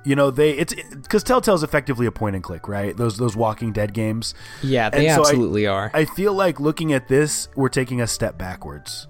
[0.03, 2.95] You know, they it's because Telltale's effectively a point and click, right?
[2.97, 4.33] Those those Walking Dead games.
[4.63, 5.91] Yeah, they And so I- absolutely are.
[5.93, 9.07] I feel like looking at this, we're taking a step backwards.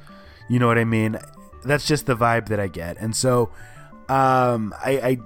[0.49, 1.17] You know what I mean?
[1.63, 3.51] That's just the vibe that I get, and so
[4.09, 5.17] um, I, I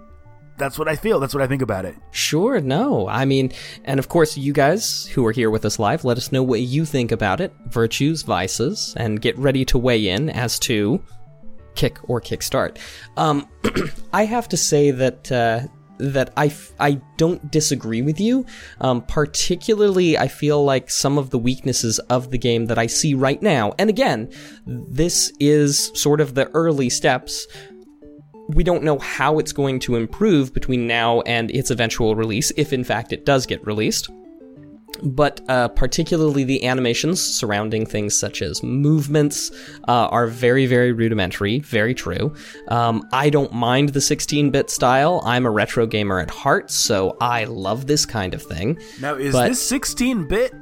[0.58, 1.20] that's what I feel.
[1.20, 1.96] That's what I think about it.
[2.12, 3.08] Sure, no.
[3.08, 3.52] I mean,
[3.84, 6.62] and of course, you guys who are here with us live, let us know what
[6.62, 11.02] you think about it, virtues, vices, and get ready to weigh in as to
[11.76, 12.78] kick or kickstart.
[13.18, 13.48] Um,
[14.14, 15.62] I have to say that uh,
[15.98, 18.46] that I f- I don't disagree with you.
[18.82, 23.14] Um, particularly, I feel like some of the weaknesses of the game that I see
[23.14, 24.32] right now, and again,
[24.66, 27.48] this is sort of the early steps
[28.50, 32.74] we don't know how it's going to improve between now and its eventual release, if
[32.74, 34.10] in fact it does get released.
[35.04, 39.52] But uh, particularly the animations surrounding things such as movements
[39.88, 42.34] uh, are very, very rudimentary, very true.
[42.70, 45.22] Um, I don't mind the 16 bit style.
[45.26, 48.80] I'm a retro gamer at heart, so I love this kind of thing.
[49.02, 50.54] Now, is But- this 16 bit?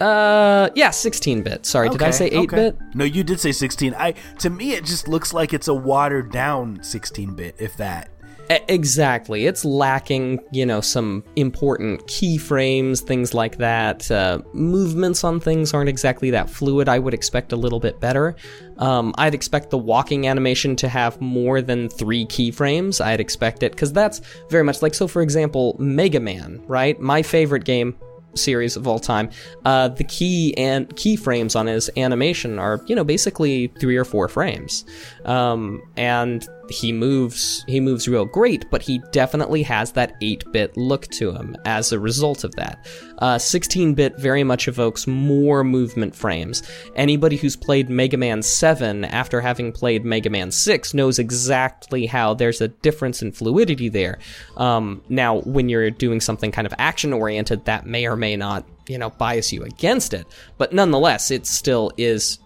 [0.00, 1.64] Uh, yeah, 16 bit.
[1.64, 2.76] Sorry, did I say 8 bit?
[2.94, 3.94] No, you did say 16.
[3.94, 8.10] I to me, it just looks like it's a watered down 16 bit, if that.
[8.48, 9.46] Exactly.
[9.46, 14.10] It's lacking, you know, some important keyframes, things like that.
[14.10, 16.88] Uh, movements on things aren't exactly that fluid.
[16.88, 18.36] I would expect a little bit better.
[18.78, 23.04] Um, I'd expect the walking animation to have more than three keyframes.
[23.04, 27.00] I'd expect it, because that's very much like, so for example, Mega Man, right?
[27.00, 27.96] My favorite game
[28.34, 29.30] series of all time.
[29.64, 34.28] Uh, the key and keyframes on his animation are, you know, basically three or four
[34.28, 34.84] frames.
[35.24, 41.06] Um, and he moves he moves real great, but he definitely has that 8-bit look
[41.08, 42.84] to him as a result of that.
[43.20, 46.62] 16-bit very much evokes more movement frames.
[46.94, 52.34] Anybody who's played Mega Man 7 after having played Mega Man 6 knows exactly how
[52.34, 54.18] there's a difference in fluidity there.
[54.56, 58.66] Um, now, when you're doing something kind of action oriented, that may or may not
[58.88, 60.26] you know bias you against it,
[60.58, 62.38] but nonetheless, it still is.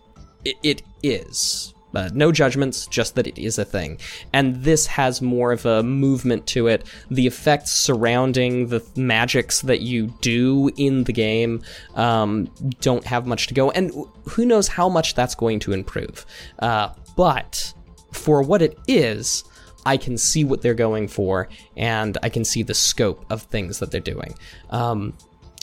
[0.45, 3.99] it, it is uh, no judgments, just that it is a thing.
[4.33, 6.87] And this has more of a movement to it.
[7.11, 11.63] The effects surrounding the magics that you do in the game
[11.95, 13.71] um, don't have much to go.
[13.71, 13.93] And
[14.25, 16.25] who knows how much that's going to improve.
[16.59, 17.73] Uh, but
[18.13, 19.45] for what it is,
[19.87, 23.79] I can see what they're going for, and I can see the scope of things
[23.79, 24.35] that they're doing.
[24.71, 25.15] Um,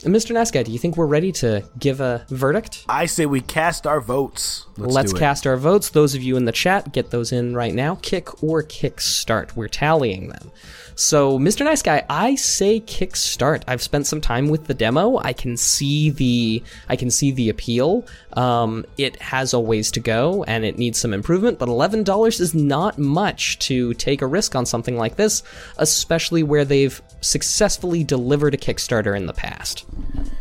[0.02, 0.32] Mr.
[0.32, 2.84] Nice Guy, do you think we're ready to give a verdict?
[2.88, 4.64] I say we cast our votes.
[4.76, 5.90] Let's, Let's cast our votes.
[5.90, 7.96] Those of you in the chat, get those in right now.
[7.96, 9.56] Kick or kick start.
[9.56, 10.52] We're tallying them.
[10.98, 11.64] So, Mr.
[11.64, 13.62] Nice Guy, I say kickstart.
[13.68, 15.18] I've spent some time with the demo.
[15.18, 18.04] I can see the I can see the appeal.
[18.32, 22.40] Um, it has a ways to go and it needs some improvement, but eleven dollars
[22.40, 25.44] is not much to take a risk on something like this,
[25.76, 29.86] especially where they've successfully delivered a Kickstarter in the past.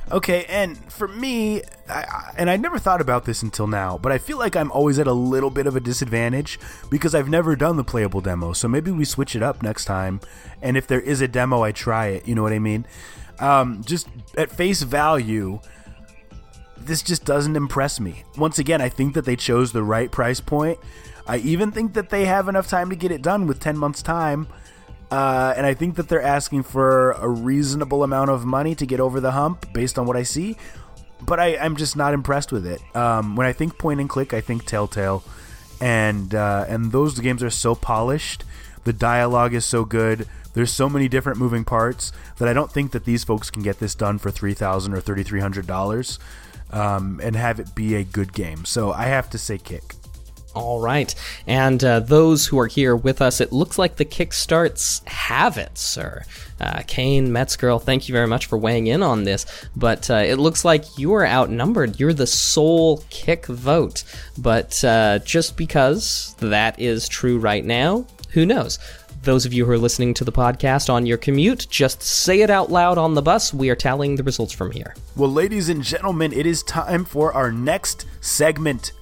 [0.10, 4.18] Okay, and for me, I, and I never thought about this until now, but I
[4.18, 7.76] feel like I'm always at a little bit of a disadvantage because I've never done
[7.76, 8.54] the playable demo.
[8.54, 10.22] So maybe we switch it up next time,
[10.62, 12.28] and if there is a demo, I try it.
[12.28, 12.86] You know what I mean?
[13.40, 15.60] Um, just at face value,
[16.78, 18.24] this just doesn't impress me.
[18.38, 20.80] Once again, I think that they chose the right price point.
[21.28, 24.02] I even think that they have enough time to get it done with 10 months'
[24.02, 24.48] time.
[25.10, 29.00] Uh, and I think that they're asking for a reasonable amount of money to get
[29.00, 30.58] over the hump based on what I see.
[31.22, 32.82] But I, I'm just not impressed with it.
[32.96, 35.24] Um, when I think point and click, I think Telltale,
[35.82, 38.44] and uh, and those games are so polished.
[38.84, 40.28] The dialogue is so good.
[40.54, 43.80] There's so many different moving parts that I don't think that these folks can get
[43.80, 46.20] this done for three thousand or thirty three hundred dollars,
[46.72, 48.66] um, and have it be a good game.
[48.66, 49.96] So I have to say, kick.
[50.58, 51.14] All right.
[51.46, 55.78] And uh, those who are here with us, it looks like the Kickstarts have it,
[55.78, 56.24] sir.
[56.60, 59.46] Uh, Kane, Metzgirl, thank you very much for weighing in on this.
[59.76, 62.00] But uh, it looks like you are outnumbered.
[62.00, 64.04] You're the sole kick vote.
[64.38, 68.80] But uh, just because that is true right now, who knows?
[69.24, 72.50] Those of you who are listening to the podcast on your commute, just say it
[72.50, 73.54] out loud on the bus.
[73.54, 74.96] We are tallying the results from here.
[75.16, 78.94] Well, ladies and gentlemen, it is time for our next segment.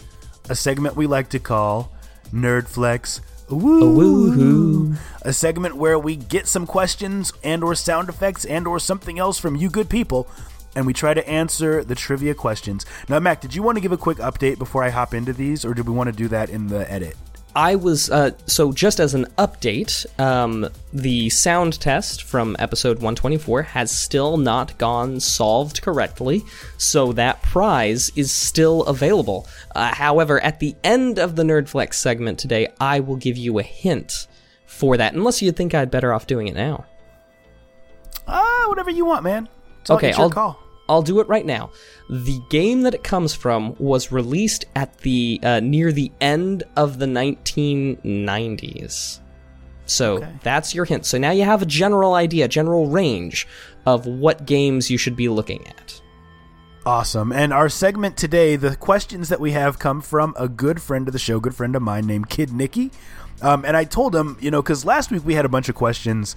[0.49, 1.91] A segment we like to call
[2.31, 4.95] Nerdflex Woo.
[5.21, 9.39] A segment where we get some questions and or sound effects and or something else
[9.39, 10.27] from you good people
[10.75, 12.85] and we try to answer the trivia questions.
[13.07, 15.63] Now, Mac, did you want to give a quick update before I hop into these
[15.63, 17.15] or did we want to do that in the edit?
[17.55, 23.61] I was uh, so just as an update, um, the sound test from episode 124
[23.63, 26.43] has still not gone solved correctly,
[26.77, 29.47] so that prize is still available.
[29.73, 33.63] Uh, however, at the end of the Nerdflex segment today, I will give you a
[33.63, 34.27] hint
[34.65, 36.85] for that, unless you think I'd better off doing it now.
[38.27, 39.47] Ah, whatever you want, man.
[39.79, 40.59] It's Okay, I'll call.
[40.87, 41.71] I'll do it right now.
[42.09, 46.99] The game that it comes from was released at the uh, near the end of
[46.99, 49.19] the 1990s.
[49.87, 50.31] So Okay.
[50.43, 51.05] that's your hint.
[51.05, 53.47] So now you have a general idea, general range
[53.85, 56.01] of what games you should be looking at.
[56.85, 57.31] Awesome.
[57.31, 61.13] And our segment today, the questions that we have come from a good friend of
[61.13, 62.91] the show, good friend of mine named Kid Nicky.
[63.41, 65.75] Um, and I told him, you know, because last week we had a bunch of
[65.75, 66.35] questions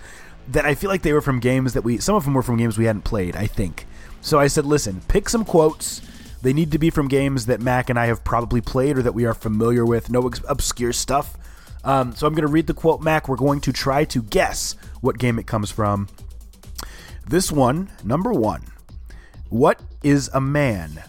[0.49, 2.57] that I feel like they were from games that we, some of them were from
[2.57, 3.86] games we hadn't played, I think.
[4.21, 6.03] So I said, listen, pick some quotes.
[6.43, 9.14] They need to be from games that Mac and I have probably played or that
[9.14, 11.37] we are familiar with, no ex- obscure stuff.
[11.85, 13.29] Um, so I'm going to read the quote, Mac.
[13.29, 16.09] We're going to try to guess what game it comes from.
[17.27, 18.64] This one, number one.
[19.49, 21.03] What is a man?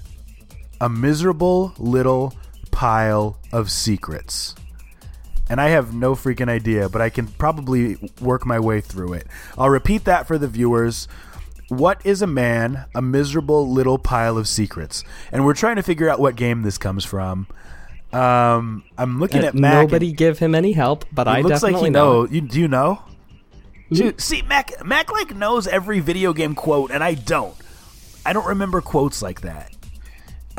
[0.82, 2.34] A miserable little
[2.72, 4.56] pile of secrets.
[5.50, 9.28] And I have no freaking idea, but I can probably work my way through it.
[9.58, 11.08] I'll repeat that for the viewers.
[11.70, 12.86] What is a man?
[12.96, 15.04] A miserable little pile of secrets.
[15.32, 17.48] And we're trying to figure out what game this comes from.
[18.12, 19.74] Um, I'm looking Uh, at Mac.
[19.88, 22.22] nobody give him any help, but it I looks like definitely he know.
[22.24, 22.32] knows.
[22.32, 23.04] You, do you know?
[23.92, 27.56] Dude, see, Mac, Mac like knows every video game quote, and I don't.
[28.26, 29.72] I don't remember quotes like that.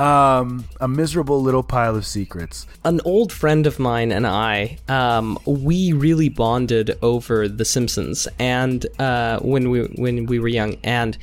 [0.00, 2.66] Um, a miserable little pile of secrets.
[2.86, 8.86] an old friend of mine and I, um, we really bonded over The Simpsons, and
[8.98, 11.18] uh, when we when we were young, and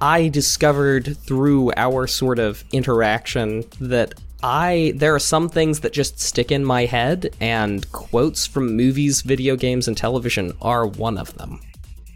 [0.00, 6.18] I discovered through our sort of interaction that I there are some things that just
[6.18, 11.34] stick in my head, and quotes from movies, video games, and television are one of
[11.36, 11.60] them.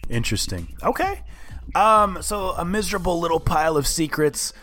[0.09, 0.69] Interesting.
[0.83, 1.21] Okay.
[1.75, 4.55] Um, so a miserable little pile of secrets.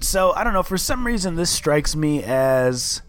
[0.00, 0.62] So I don't know.
[0.62, 3.02] For some reason, this strikes me as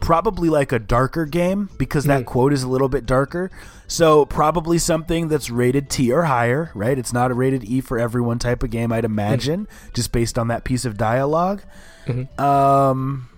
[0.00, 2.28] probably like a darker game because that mm-hmm.
[2.28, 3.50] quote is a little bit darker.
[3.86, 6.98] So probably something that's rated T or higher, right?
[6.98, 9.92] It's not a rated E for everyone type of game, I'd imagine, mm-hmm.
[9.94, 11.60] just based on that piece of dialog
[12.04, 12.40] mm-hmm.
[12.42, 13.28] Um,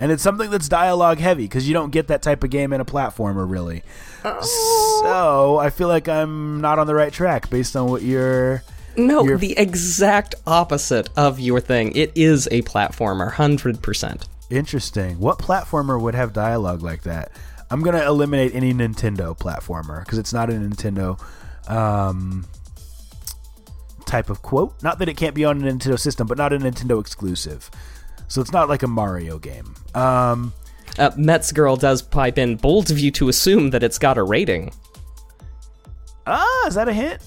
[0.00, 2.80] and it's something that's dialogue heavy because you don't get that type of game in
[2.80, 3.82] a platformer, really.
[4.24, 5.00] Oh.
[5.02, 8.62] So I feel like I'm not on the right track based on what you're.
[8.96, 11.92] No, You're- the exact opposite of your thing.
[11.94, 14.28] It is a platformer, hundred percent.
[14.50, 15.18] Interesting.
[15.20, 17.30] What platformer would have dialogue like that?
[17.70, 21.20] I'm gonna eliminate any Nintendo platformer because it's not a Nintendo
[21.70, 22.44] um,
[24.06, 24.82] type of quote.
[24.82, 27.70] Not that it can't be on a Nintendo system, but not a Nintendo exclusive.
[28.26, 29.74] So it's not like a Mario game.
[29.94, 30.52] Um,
[30.98, 32.56] Uh, Mets girl does pipe in.
[32.56, 34.72] Bold of you to assume that it's got a rating.
[36.26, 37.20] ah, is that a hint?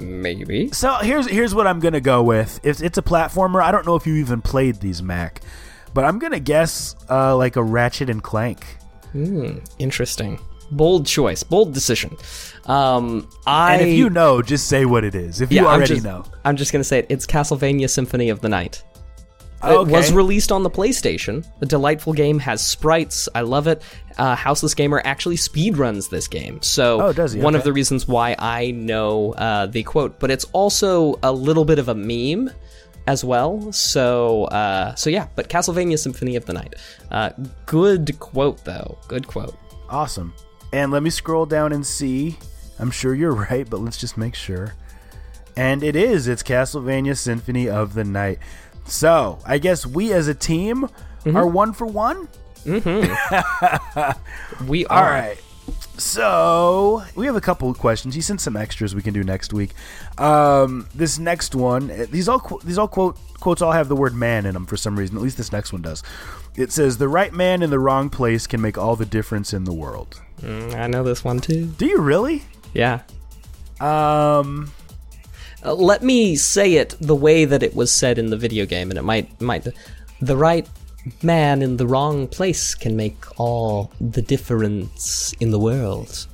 [0.00, 0.70] Maybe.
[0.72, 2.60] So here's here's what I'm gonna go with.
[2.62, 5.40] If it's a platformer, I don't know if you even played these Mac,
[5.94, 8.64] but I'm gonna guess uh, like a Ratchet and Clank.
[9.12, 10.38] Hmm, interesting.
[10.70, 11.42] Bold choice.
[11.42, 12.16] Bold decision.
[12.66, 13.74] Um, I.
[13.74, 15.40] And if you know, just say what it is.
[15.40, 17.06] If yeah, you I'm already just, know, I'm just gonna say it.
[17.08, 18.84] It's Castlevania Symphony of the Night.
[19.62, 19.90] It Okay.
[19.92, 21.44] was released on the PlayStation.
[21.60, 23.28] A delightful game has sprites.
[23.34, 23.82] I love it.
[24.16, 27.40] Uh, Houseless Gamer actually speedruns this game, so Oh, does he?
[27.40, 30.18] one of the reasons why I know uh, the quote.
[30.18, 32.50] But it's also a little bit of a meme
[33.06, 33.70] as well.
[33.72, 35.26] So, uh, so yeah.
[35.36, 36.74] But Castlevania Symphony of the Night.
[37.10, 37.30] Uh,
[37.66, 38.96] good quote though.
[39.08, 39.56] Good quote.
[39.90, 40.32] Awesome.
[40.72, 42.38] And let me scroll down and see.
[42.78, 44.74] I'm sure you're right, but let's just make sure.
[45.56, 46.28] And it is.
[46.28, 48.38] It's Castlevania Symphony of the Night.
[48.86, 50.88] So I guess we as a team
[51.24, 51.36] Mm-hmm.
[51.36, 52.28] are one for one.
[54.66, 55.04] We are.
[55.04, 55.38] All right.
[55.98, 58.14] So we have a couple of questions.
[58.14, 59.72] He sent some extras we can do next week.
[60.18, 64.14] Um, this next one, eh, these all these all quote quotes all have the word
[64.14, 65.16] "man" in them for some reason.
[65.16, 66.02] At least this next one does.
[66.56, 69.64] It says, "The right man in the wrong place can make all the difference in
[69.64, 71.66] the world." Mm, I know this one too.
[71.66, 72.42] Do you really?
[72.72, 73.02] Yeah.
[73.78, 74.72] Um,
[75.64, 78.90] Uh, let me say it the way that it was said in the video game,
[78.90, 79.66] and it might might
[80.20, 80.68] the right
[81.22, 86.26] man in the wrong place can make all the difference in the world.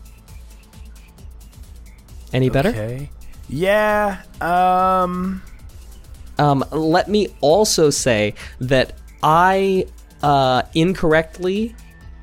[2.33, 2.70] Any better?
[2.70, 3.11] okay.
[3.49, 4.22] Yeah.
[4.41, 5.43] Um.
[6.39, 9.87] Um, let me also say that I
[10.22, 11.74] uh, incorrectly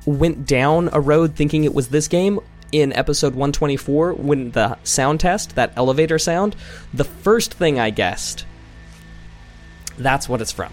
[0.06, 2.38] went down a road thinking it was this game
[2.74, 6.56] in episode 124 when the sound test, that elevator sound,
[6.92, 8.44] the first thing I guessed,
[9.96, 10.72] that's what it's from.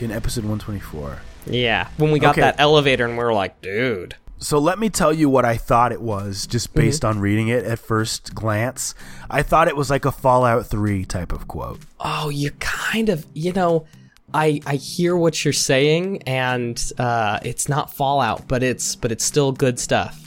[0.00, 1.20] In episode 124.
[1.46, 2.40] Yeah, when we got Okay.
[2.40, 4.16] that elevator and we were like, dude.
[4.38, 7.64] So let me tell you what I thought it was, just based on reading it
[7.64, 8.94] at first glance.
[9.30, 11.80] I thought it was like a Fallout 3 type of quote.
[12.00, 13.86] Oh, you kind of, you know,
[14.34, 19.24] I I hear what you're saying, and uh, it's not Fallout, but it's but it's
[19.24, 20.23] still good stuff.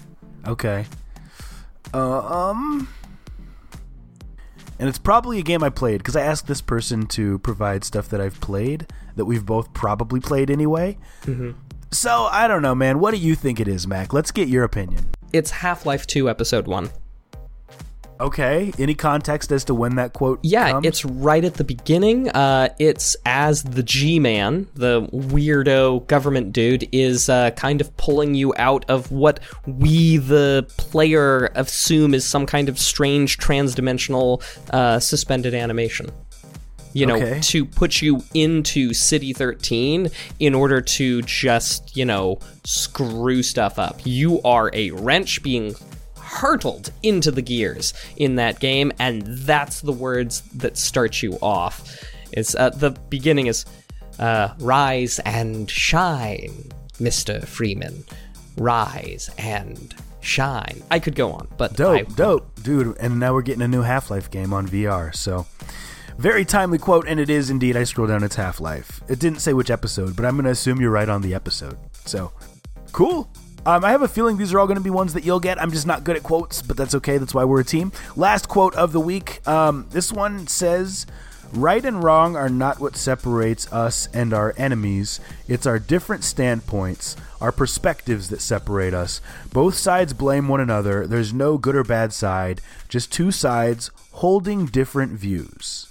[0.48, 0.86] Okay.
[1.94, 2.88] Uh, um.
[4.80, 8.10] And it's probably a game I played because I asked this person to provide stuff
[8.10, 10.98] that I've played that we've both probably played anyway.
[11.24, 11.52] Mm-hmm.
[11.92, 13.00] So I don't know, man.
[13.00, 14.14] What do you think it is, Mac?
[14.14, 15.08] Let's get your opinion.
[15.34, 16.90] It's Half Life 2, Episode 1.
[18.20, 18.74] Okay.
[18.80, 20.40] Any context as to when that quote?
[20.44, 20.86] Yeah, comes?
[20.88, 22.30] it's right at the beginning.
[22.30, 28.34] Uh, it's as the G Man, the weirdo government dude, is uh, kind of pulling
[28.34, 34.42] you out of what we, the player, assume is some kind of strange transdimensional
[34.72, 36.10] uh, suspended animation.
[36.94, 37.40] You know, Okay.
[37.42, 40.10] to put you into City 13
[40.40, 44.00] in order to just, you know, screw stuff up.
[44.04, 45.76] You are a wrench being
[46.28, 52.04] hurtled into the gears in that game, and that's the words that start you off.
[52.32, 53.66] It's uh, the beginning is
[54.20, 58.04] uh, rise and shine, Mister Freeman.
[58.58, 60.82] Rise and shine.
[60.92, 62.98] I could go on, but Dope, I, dope, dude.
[62.98, 65.16] And now we're getting a new Half Life game on VR.
[65.16, 65.46] So,
[66.18, 67.78] very timely quote, and it is indeed.
[67.78, 69.02] I scroll down, it's Half Life.
[69.08, 71.78] It didn't say which episode, but I'm going to assume you're right on the episode.
[72.06, 72.32] So,
[72.92, 73.32] cool.
[73.68, 75.62] Um, I have a feeling these are all going to be ones that you'll get.
[75.62, 77.18] I'm just not good at quotes, but that's okay.
[77.18, 77.92] That's why we're a team.
[78.16, 79.46] Last quote of the week.
[79.46, 81.06] Um, this one says.
[81.54, 85.22] Right and wrong are not what separates us and our enemies.
[85.48, 89.22] It's our different standpoints, our perspectives that separate us.
[89.54, 91.08] Both sides blame one another.
[91.08, 92.60] There's no good or bad side,
[92.90, 95.88] just two sides holding different views.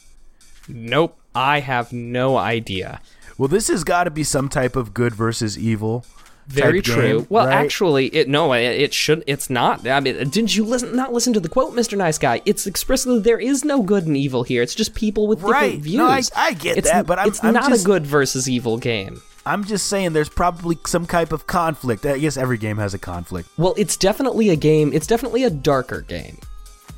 [0.68, 1.18] nope.
[1.34, 3.02] I have no idea.
[3.36, 6.06] Well, this has got to be some type of good versus evil.
[6.48, 7.18] Very true.
[7.20, 7.54] game, well, right?
[7.54, 9.24] actually, it no, it, it should.
[9.26, 9.86] It's not.
[9.86, 10.94] I mean, didn't you listen?
[10.94, 12.40] Not listen to the quote, Mister Nice Guy.
[12.44, 14.62] It's explicitly there is no good and evil here.
[14.62, 15.62] It's just people with Right.
[15.64, 15.96] different views.
[15.96, 18.48] No, I- I get it's, that, but I'm- it's I'm not just- a good versus
[18.48, 19.20] evil game.
[19.44, 22.04] I'm just saying, there's probably some type of conflict.
[22.06, 23.48] I guess every game has a conflict.
[23.56, 24.92] Well, it's definitely a game.
[24.92, 26.38] It's definitely a darker game.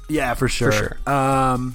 [0.08, 0.72] Yeah, for sure.
[0.72, 1.12] For sure.
[1.14, 1.74] Um,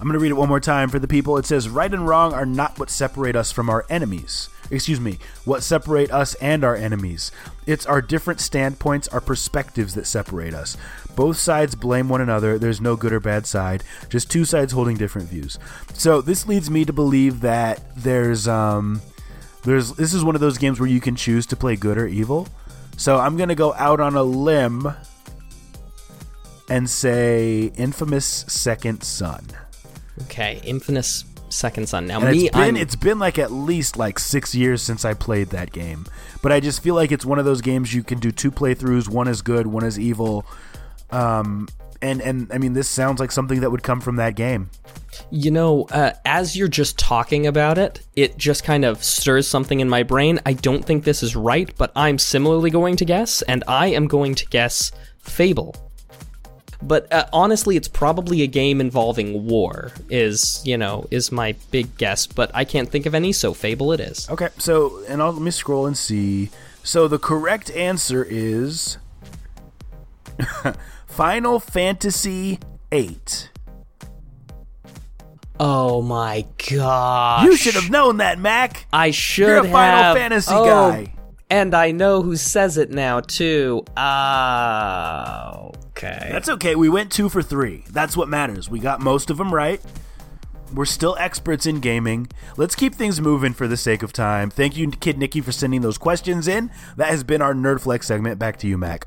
[0.00, 1.38] I'm going to read it one more time for the people.
[1.38, 4.48] It says, Right and wrong are not what separate us from our enemies.
[4.70, 7.32] Excuse me, what separate us and our enemies.
[7.66, 10.76] It's our different standpoints, our perspectives that separate us.
[11.16, 12.58] Both sides blame one another.
[12.58, 15.58] There's no good or bad side, just two sides holding different views.
[15.94, 19.00] So this leads me to believe that there's um
[19.64, 22.06] there's this is one of those games where you can choose to play good or
[22.06, 22.48] evil.
[22.96, 24.92] So I'm going to go out on a limb
[26.68, 29.46] and say Infamous Second Son.
[30.22, 32.06] Okay, Infamous Second Son.
[32.06, 35.04] Now, And me, it's been I'm, it's been like at least like six years since
[35.04, 36.06] I played that game,
[36.42, 39.08] but I just feel like it's one of those games you can do two playthroughs.
[39.08, 40.46] One is good, one is evil.
[41.10, 41.68] Um,
[42.00, 44.70] and and I mean, this sounds like something that would come from that game.
[45.30, 49.80] You know, uh, as you're just talking about it, it just kind of stirs something
[49.80, 50.38] in my brain.
[50.46, 54.06] I don't think this is right, but I'm similarly going to guess, and I am
[54.06, 55.74] going to guess Fable.
[56.80, 59.90] But uh, honestly, it's probably a game involving war.
[60.10, 63.92] Is you know is my big guess, but I can't think of any, so Fable
[63.92, 64.30] it is.
[64.30, 66.50] Okay, so and I'll, let me scroll and see.
[66.84, 68.98] So the correct answer is
[71.06, 72.60] Final Fantasy
[72.92, 73.18] VIII.
[75.60, 77.44] Oh my gosh!
[77.44, 78.86] You should have known that, Mac.
[78.92, 80.14] I should You're a Final.
[80.14, 81.12] Fantasy Oh, guy.
[81.50, 83.84] And I know who says it now too.
[83.96, 86.28] Ah, okay.
[86.30, 86.74] That's okay.
[86.74, 87.84] We went two for three.
[87.90, 88.68] That's what matters.
[88.68, 89.80] We got most of them right.
[90.74, 92.28] We're still experts in gaming.
[92.58, 94.50] Let's keep things moving for the sake of time.
[94.50, 96.70] Thank you, Kid Nikki, for sending those questions in.
[96.96, 98.38] That has been our Nerdflex segment.
[98.38, 99.06] Back to you, Mac.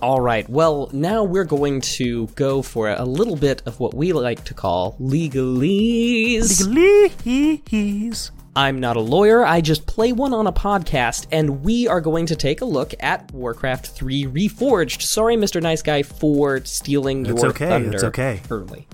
[0.00, 0.48] All right.
[0.48, 4.54] Well, now we're going to go for a little bit of what we like to
[4.54, 6.62] call legalese.
[6.66, 8.30] Legalese.
[8.56, 12.26] I'm not a lawyer, I just play one on a podcast, and we are going
[12.26, 15.02] to take a look at Warcraft 3 Reforged.
[15.02, 15.60] Sorry, Mr.
[15.60, 18.40] Nice Guy, for stealing It's your okay, thunder it's okay.
[18.50, 18.86] early.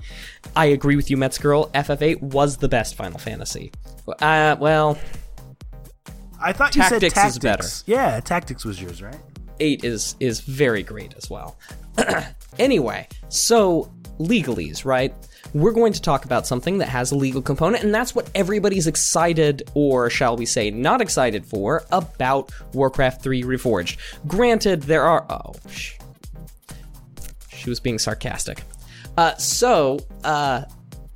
[0.55, 1.69] I agree with you, Mets Girl.
[1.75, 3.71] FF8 was the best Final Fantasy.
[4.19, 4.97] Uh, well,
[6.41, 7.83] I thought you Tactics said is tactics.
[7.85, 9.19] Yeah, tactics was yours, right?
[9.59, 11.59] 8 is is very great as well.
[12.59, 15.13] anyway, so legalese, right?
[15.53, 18.87] We're going to talk about something that has a legal component, and that's what everybody's
[18.87, 23.97] excited, or shall we say, not excited for, about Warcraft 3 Reforged.
[24.27, 25.25] Granted, there are.
[25.29, 25.93] Oh, sh-
[27.49, 28.63] she was being sarcastic.
[29.17, 30.63] Uh, so, uh,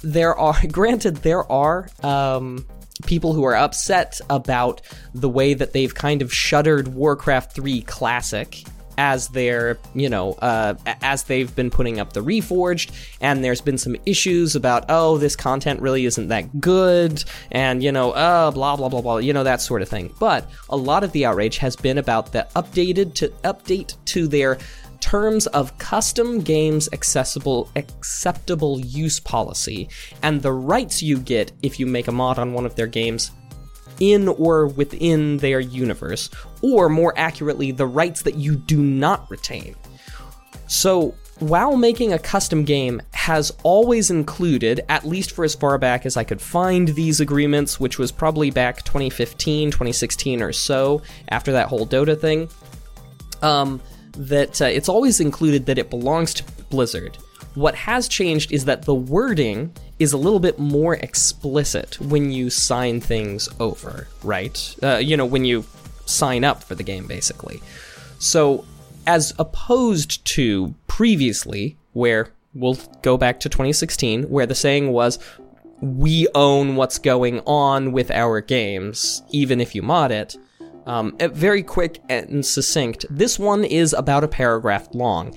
[0.01, 2.65] there are, granted, there are, um,
[3.05, 4.81] people who are upset about
[5.13, 8.63] the way that they've kind of shuttered Warcraft 3 Classic
[8.97, 12.91] as they're you know uh, as they've been putting up the Reforged,
[13.21, 17.91] and there's been some issues about, oh, this content really isn't that good, and, you
[17.91, 20.13] know, uh, blah, blah, blah, blah, you know, that sort of thing.
[20.19, 24.57] But a lot of the outrage has been about the updated to update to their
[24.99, 29.87] terms of custom games accessible acceptable use policy
[30.23, 33.29] and the rights you get if you make a mod on one of their games
[33.99, 36.29] in or within their universe
[36.61, 39.75] or more accurately the rights that you do not retain
[40.67, 46.05] so while making a custom game has always included, at least for as far back
[46.05, 51.51] as I could find these agreements, which was probably back 2015, 2016 or so, after
[51.51, 52.49] that whole Dota thing,
[53.41, 53.81] um,
[54.17, 57.17] that uh, it's always included that it belongs to Blizzard.
[57.55, 62.49] What has changed is that the wording is a little bit more explicit when you
[62.49, 64.75] sign things over, right?
[64.83, 65.65] Uh, you know, when you
[66.05, 67.61] sign up for the game, basically.
[68.19, 68.65] So,
[69.07, 75.19] as opposed to previously, where we'll go back to 2016, where the saying was,
[75.81, 80.35] we own what's going on with our games, even if you mod it.
[80.85, 83.05] Um, very quick and succinct.
[83.09, 85.35] This one is about a paragraph long,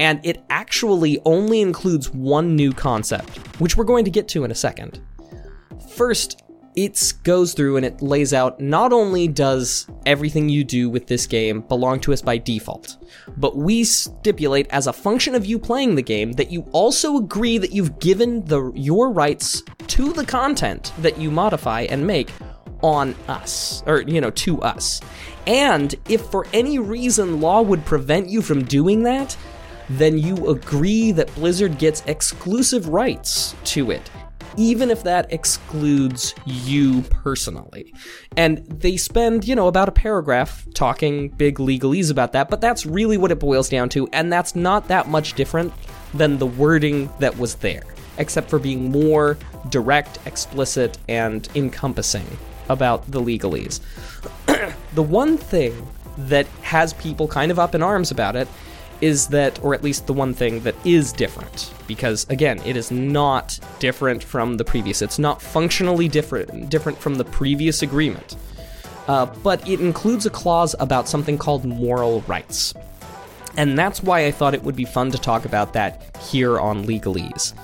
[0.00, 4.50] and it actually only includes one new concept, which we're going to get to in
[4.50, 4.98] a second.
[5.94, 6.42] First,
[6.74, 11.26] it goes through and it lays out not only does everything you do with this
[11.26, 12.96] game belong to us by default,
[13.36, 17.58] but we stipulate as a function of you playing the game that you also agree
[17.58, 22.30] that you've given the your rights to the content that you modify and make
[22.82, 25.02] on us or you know to us.
[25.46, 29.36] And if for any reason law would prevent you from doing that,
[29.90, 34.10] then you agree that Blizzard gets exclusive rights to it
[34.56, 37.94] even if that excludes you personally.
[38.36, 42.84] And they spend, you know, about a paragraph talking big legalese about that, but that's
[42.84, 45.72] really what it boils down to, and that's not that much different
[46.14, 47.84] than the wording that was there,
[48.18, 49.38] except for being more
[49.68, 52.26] direct, explicit, and encompassing
[52.68, 53.80] about the legalese.
[54.94, 58.48] the one thing that has people kind of up in arms about it
[59.00, 62.90] is that, or at least the one thing that is different, because again, it is
[62.90, 65.02] not different from the previous.
[65.02, 68.36] It's not functionally different different from the previous agreement,
[69.08, 72.74] uh, but it includes a clause about something called moral rights,
[73.56, 76.84] and that's why I thought it would be fun to talk about that here on
[76.84, 77.54] Legalese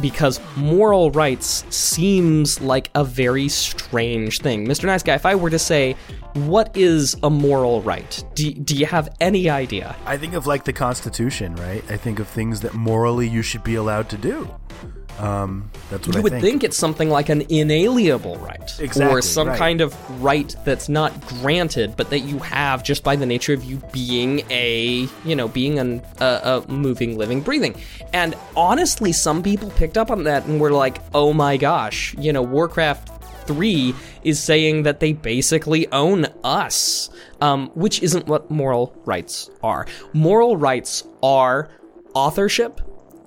[0.00, 4.66] because moral rights seems like a very strange thing.
[4.66, 4.84] Mr.
[4.84, 5.96] Nice Guy, if I were to say,
[6.34, 8.24] what is a moral right?
[8.34, 9.96] Do, do you have any idea?
[10.04, 11.82] I think of like the Constitution, right?
[11.90, 14.50] I think of things that morally you should be allowed to do.
[15.18, 16.44] Um, that's what you I would think.
[16.44, 16.64] think.
[16.64, 19.58] it's something like an inalienable right, Exactly, or some right.
[19.58, 23.64] kind of right that's not granted, but that you have just by the nature of
[23.64, 27.74] you being a, you know, being an, a, a moving, living, breathing.
[28.12, 32.32] And honestly, some people picked up on that and were like, "Oh my gosh, you
[32.32, 33.10] know, Warcraft."
[33.46, 33.94] 3
[34.24, 37.10] is saying that they basically own us,
[37.40, 39.86] um, which isn't what moral rights are.
[40.12, 41.70] Moral rights are
[42.12, 42.80] authorship,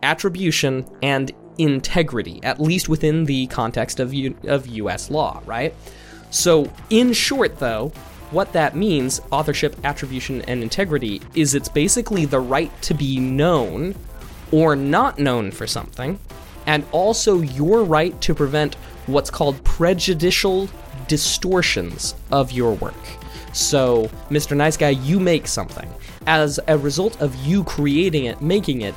[0.03, 5.75] attribution, and integrity, at least within the context of, U- of US law, right?
[6.31, 7.91] So, in short, though,
[8.31, 13.95] what that means, authorship, attribution, and integrity, is it's basically the right to be known
[14.51, 16.19] or not known for something,
[16.65, 18.75] and also your right to prevent
[19.07, 20.69] what's called prejudicial
[21.07, 22.93] distortions of your work.
[23.53, 24.55] So, Mr.
[24.55, 25.89] Nice Guy, you make something.
[26.27, 28.93] As a result of you creating it, making it,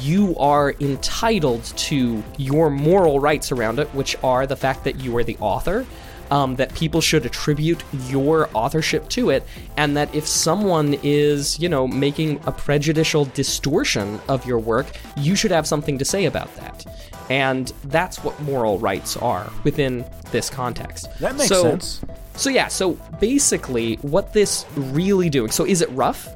[0.00, 5.16] you are entitled to your moral rights around it, which are the fact that you
[5.16, 5.86] are the author,
[6.30, 9.44] um, that people should attribute your authorship to it,
[9.76, 14.86] and that if someone is, you know, making a prejudicial distortion of your work,
[15.16, 16.84] you should have something to say about that.
[17.30, 21.08] And that's what moral rights are within this context.
[21.20, 22.00] That makes So- sense.
[22.36, 25.50] so yeah, so basically what this really doing.
[25.50, 26.28] So is it rough?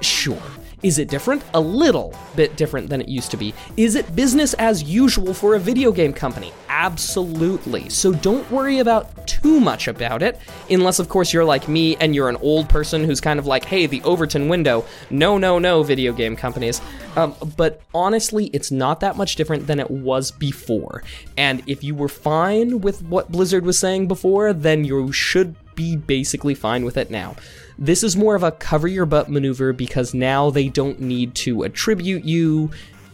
[0.00, 0.42] Sure.
[0.84, 1.42] Is it different?
[1.54, 3.54] A little bit different than it used to be.
[3.78, 6.52] Is it business as usual for a video game company?
[6.68, 7.88] Absolutely.
[7.88, 12.14] So don't worry about too much about it, unless, of course, you're like me and
[12.14, 14.84] you're an old person who's kind of like, hey, the Overton window.
[15.08, 16.82] No, no, no, video game companies.
[17.16, 21.02] Um, but honestly, it's not that much different than it was before.
[21.38, 25.96] And if you were fine with what Blizzard was saying before, then you should be
[25.96, 27.36] basically fine with it now.
[27.78, 31.64] This is more of a cover your butt maneuver because now they don't need to
[31.64, 32.70] attribute you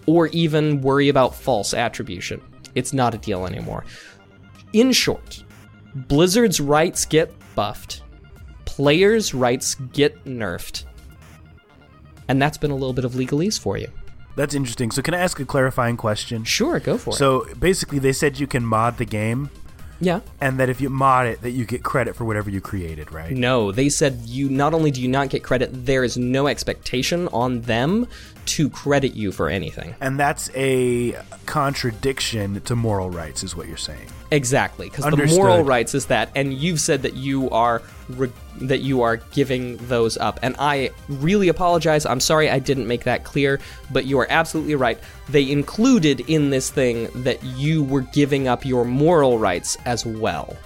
[0.07, 2.43] or even worry about false attribution.
[2.75, 3.85] It's not a deal anymore.
[4.73, 5.43] In short,
[5.95, 8.03] Blizzard's rights get buffed,
[8.65, 10.85] players' rights get nerfed.
[12.29, 13.89] And that's been a little bit of legalese for you.
[14.37, 14.93] That's interesting.
[14.93, 16.45] So, can I ask a clarifying question?
[16.45, 17.15] Sure, go for it.
[17.15, 19.51] So, basically, they said you can mod the game,
[20.01, 20.21] yeah.
[20.41, 23.33] and that if you mod it, that you get credit for whatever you created, right?
[23.33, 27.29] No, they said you not only do you not get credit, there is no expectation
[27.29, 28.07] on them
[28.47, 29.95] to credit you for anything.
[30.01, 31.13] And that's a
[31.47, 34.09] contradiction to moral rights, is what you're saying.
[34.31, 35.39] Exactly, because the Understood.
[35.39, 37.83] moral rights is that, and you've said that you are
[38.19, 42.07] re- that you are giving those up, and I really apologize.
[42.07, 44.99] I'm sorry I didn't make that clear, but you are absolutely right.
[45.29, 50.57] They included in this thing that you were giving up your moral rights as well.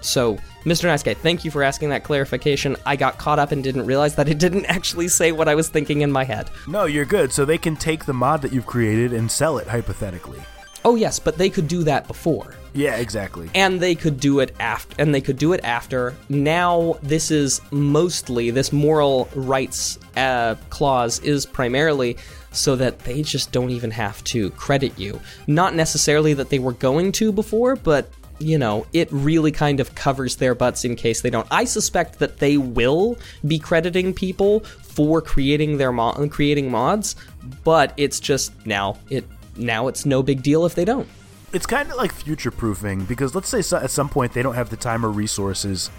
[0.00, 0.84] So, Mr.
[0.84, 2.76] Nice Guy, thank you for asking that clarification.
[2.84, 5.68] I got caught up and didn't realize that it didn't actually say what I was
[5.68, 6.50] thinking in my head.
[6.66, 7.32] No, you're good.
[7.32, 10.42] So, they can take the mod that you've created and sell it, hypothetically.
[10.84, 12.54] Oh yes, but they could do that before.
[12.74, 13.50] Yeah, exactly.
[13.54, 17.60] and they could do it after and they could do it after now this is
[17.70, 22.16] mostly this moral rights uh, clause is primarily
[22.50, 26.72] so that they just don't even have to credit you not necessarily that they were
[26.72, 31.20] going to before but you know it really kind of covers their butts in case
[31.20, 36.70] they don't i suspect that they will be crediting people for creating their mo- creating
[36.70, 37.16] mods
[37.64, 39.26] but it's just now it
[39.56, 41.08] now it's no big deal if they don't
[41.52, 44.54] It's kind of like future proofing because let's say so, at some point they don't
[44.54, 45.90] have the time or resources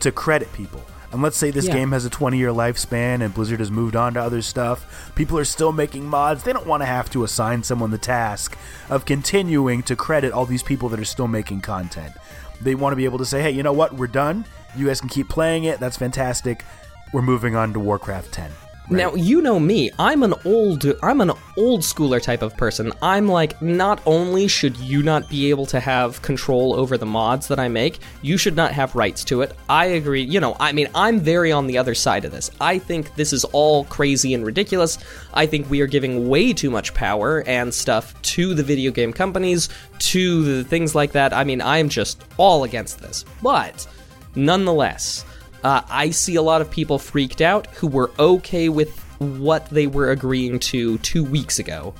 [0.00, 0.80] to credit people.
[1.12, 1.74] And let's say this Yeah.
[1.74, 5.12] game has a 20 year lifespan and Blizzard has moved on to other stuff.
[5.14, 6.42] People are still making mods.
[6.44, 8.56] They don't want to have to assign someone the task
[8.88, 12.14] of continuing to credit all these people that are still making content.
[12.62, 13.92] They want to be able to say, hey, you know what?
[13.92, 14.46] We're done.
[14.74, 15.78] You guys can keep playing it.
[15.78, 16.64] That's fantastic.
[17.12, 18.50] We're moving on to Warcraft 10.
[18.90, 19.90] Now you know me.
[19.98, 22.92] I'm an old I'm an old schooler type of person.
[23.00, 27.48] I'm like not only should you not be able to have control over the mods
[27.48, 29.56] that I make, you should not have rights to it.
[29.68, 30.22] I agree.
[30.22, 32.50] You know, I mean, I'm very on the other side of this.
[32.60, 34.98] I think this is all crazy and ridiculous.
[35.32, 39.12] I think we are giving way too much power and stuff to the video game
[39.12, 39.68] companies,
[40.00, 41.32] to the things like that.
[41.32, 43.24] I mean, I'm just all against this.
[43.42, 43.86] But
[44.34, 45.24] nonetheless,
[45.64, 49.86] uh, I see a lot of people freaked out who were okay with what they
[49.86, 51.94] were agreeing to two weeks ago.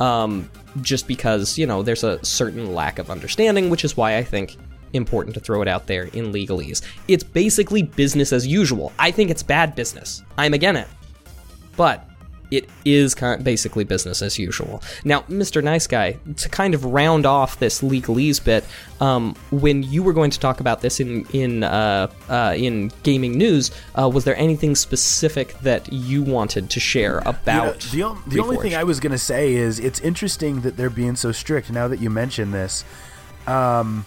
[0.00, 0.50] Um,
[0.82, 4.56] just because, you know, there's a certain lack of understanding, which is why I think
[4.92, 6.82] important to throw it out there in legalese.
[7.08, 8.92] It's basically business as usual.
[8.98, 10.22] I think it's bad business.
[10.36, 10.88] I'm against it.
[11.76, 12.08] But
[12.56, 14.82] it is kind of basically business as usual.
[15.04, 15.62] Now, Mr.
[15.62, 18.64] Nice Guy, to kind of round off this legalese bit,
[19.00, 23.36] um, when you were going to talk about this in in uh, uh, in gaming
[23.36, 27.92] news, uh, was there anything specific that you wanted to share about?
[27.92, 30.76] You know, the, the only thing I was going to say is it's interesting that
[30.76, 31.70] they're being so strict.
[31.70, 32.84] Now that you mention this,
[33.46, 34.06] um,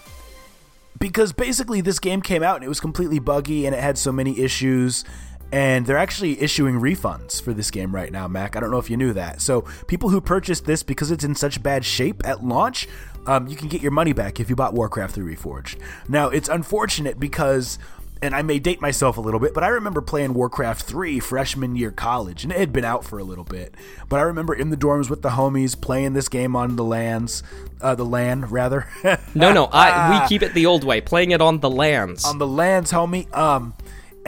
[0.98, 4.12] because basically this game came out and it was completely buggy and it had so
[4.12, 5.04] many issues
[5.52, 8.56] and they're actually issuing refunds for this game right now, Mac.
[8.56, 9.40] I don't know if you knew that.
[9.40, 12.86] So people who purchased this because it's in such bad shape at launch,
[13.26, 15.78] um, you can get your money back if you bought Warcraft 3 Reforged.
[16.08, 17.78] Now it's unfortunate because.
[18.20, 21.76] And I may date myself a little bit, but I remember playing Warcraft 3 freshman
[21.76, 23.76] year college, and it had been out for a little bit.
[24.08, 27.44] But I remember in the dorms with the homies playing this game on the lands,
[27.80, 28.88] uh, the land rather.
[29.36, 32.24] no, no, I, we keep it the old way, playing it on the lands.
[32.24, 33.32] On the lands, homie.
[33.36, 33.72] Um,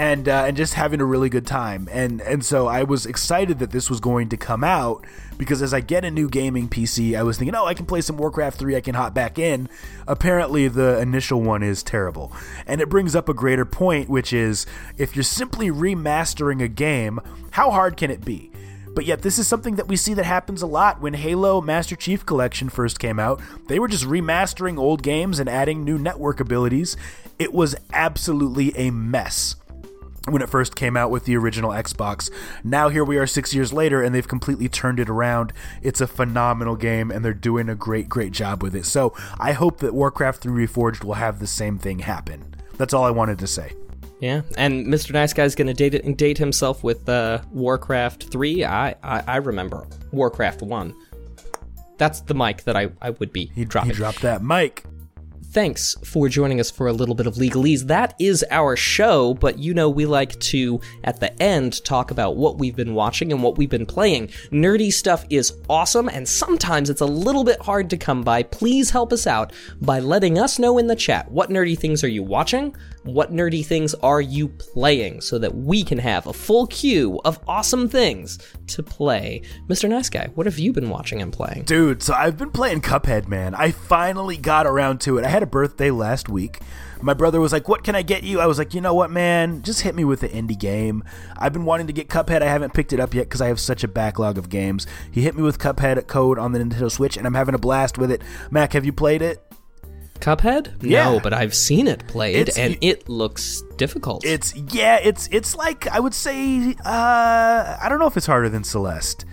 [0.01, 1.86] and uh, and just having a really good time.
[1.92, 5.05] And and so I was excited that this was going to come out
[5.36, 8.01] because as I get a new gaming PC, I was thinking, oh, I can play
[8.01, 9.68] some Warcraft 3, I can hop back in.
[10.09, 12.32] Apparently, the initial one is terrible.
[12.66, 14.64] And it brings up a greater point, which is
[14.96, 17.20] if you're simply remastering a game,
[17.51, 18.51] how hard can it be?
[18.94, 21.03] But yet, this is something that we see that happens a lot.
[21.03, 25.48] When Halo Master Chief Collection first came out, they were just remastering old games and
[25.48, 26.96] adding new network abilities.
[27.38, 29.57] It was absolutely a mess
[30.28, 32.30] when it first came out with the original Xbox.
[32.62, 35.52] Now here we are 6 years later and they've completely turned it around.
[35.82, 38.86] It's a phenomenal game and they're doing a great great job with it.
[38.86, 42.54] So, I hope that Warcraft 3 Reforged will have the same thing happen.
[42.76, 43.72] That's all I wanted to say.
[44.20, 45.12] Yeah, and Mr.
[45.12, 48.64] Nice Guy's gonna date it, date himself with uh, Warcraft three.
[48.64, 50.94] I, I I remember Warcraft one.
[51.96, 53.90] That's the mic that I, I would be he, dropping.
[53.90, 54.84] He dropped that mic
[55.53, 57.82] thanks for joining us for a little bit of legalese.
[57.82, 62.36] That is our show, but you know, we like to, at the end, talk about
[62.36, 64.28] what we've been watching and what we've been playing.
[64.53, 68.44] Nerdy stuff is awesome, and sometimes it's a little bit hard to come by.
[68.44, 72.09] Please help us out by letting us know in the chat what nerdy things are
[72.09, 76.66] you watching, what nerdy things are you playing, so that we can have a full
[76.68, 78.38] queue of awesome things
[78.68, 79.42] to play.
[79.68, 79.88] Mr.
[79.88, 81.64] Nice Guy, what have you been watching and playing?
[81.64, 83.55] Dude, so I've been playing Cuphead, man.
[83.55, 85.24] I finally got around to it.
[85.24, 86.61] I had a birthday last week.
[87.03, 88.41] My brother was like, What can I get you?
[88.41, 89.62] I was like, You know what, man?
[89.62, 91.05] Just hit me with the indie game.
[91.36, 92.43] I've been wanting to get Cuphead.
[92.43, 94.86] I haven't picked it up yet because I have such a backlog of games.
[95.11, 97.99] He hit me with Cuphead code on the Nintendo Switch, and I'm having a blast
[97.99, 98.22] with it.
[98.51, 99.43] Mac, have you played it?
[100.20, 100.82] Cuphead?
[100.82, 101.05] Yeah.
[101.05, 104.24] No, but I've seen it played it's, and it looks difficult.
[104.24, 108.49] It's yeah, it's it's like I would say uh I don't know if it's harder
[108.49, 109.24] than Celeste.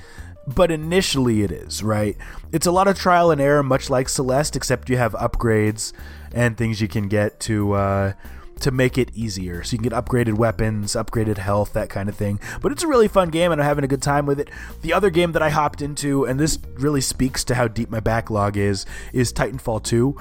[0.48, 2.16] But initially it is, right?
[2.54, 5.92] It's a lot of trial and error much like Celeste except you have upgrades
[6.32, 8.14] and things you can get to uh
[8.62, 9.64] to make it easier.
[9.64, 12.40] So you can get upgraded weapons, upgraded health, that kind of thing.
[12.62, 14.50] But it's a really fun game and I'm having a good time with it.
[14.82, 18.00] The other game that I hopped into, and this really speaks to how deep my
[18.00, 20.18] backlog is, is Titanfall 2.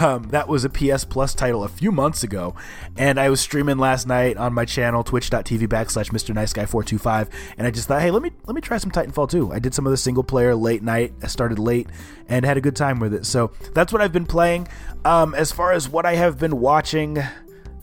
[0.00, 2.54] Um, that was a PS Plus title a few months ago,
[2.96, 6.34] and I was streaming last night on my channel, twitch.tv backslash Mr.
[6.34, 9.30] Nice Guy 425, and I just thought, hey, let me let me try some Titanfall
[9.30, 9.52] 2.
[9.52, 11.14] I did some of the single player late night.
[11.22, 11.88] I started late
[12.28, 13.24] and had a good time with it.
[13.24, 14.68] So that's what I've been playing.
[15.04, 17.18] Um, as far as what I have been watching,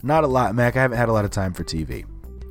[0.02, 0.76] not a lot, Mac.
[0.76, 2.04] I haven't had a lot of time for TV.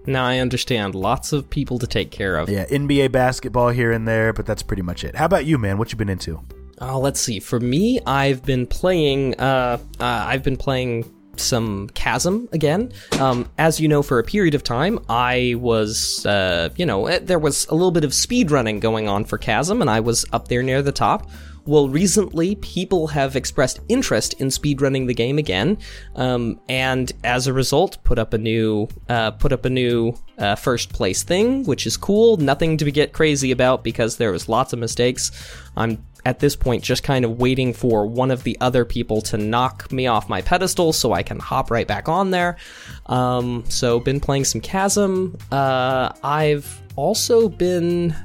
[0.05, 0.95] Now I understand.
[0.95, 2.49] Lots of people to take care of.
[2.49, 5.15] Yeah, NBA basketball here and there, but that's pretty much it.
[5.15, 5.77] How about you, man?
[5.77, 6.41] What you been into?
[6.79, 7.39] Uh, let's see.
[7.39, 9.39] For me, I've been playing.
[9.39, 12.91] Uh, uh, I've been playing some Chasm again.
[13.19, 17.19] Um, as you know, for a period of time, I was, uh, you know, eh,
[17.21, 20.25] there was a little bit of speed running going on for Chasm, and I was
[20.33, 21.29] up there near the top.
[21.67, 25.79] Well, recently, people have expressed interest in speedrunning the game again,
[26.15, 30.55] um, and as a result, put up a new uh, put up a new uh,
[30.55, 32.37] first place thing, which is cool.
[32.37, 35.31] Nothing to get crazy about because there was lots of mistakes.
[35.75, 39.37] I'm at this point just kind of waiting for one of the other people to
[39.37, 42.55] knock me off my pedestal so I can hop right back on there.
[43.07, 45.37] Um, so, been playing some Chasm.
[45.51, 48.15] Uh, I've also been.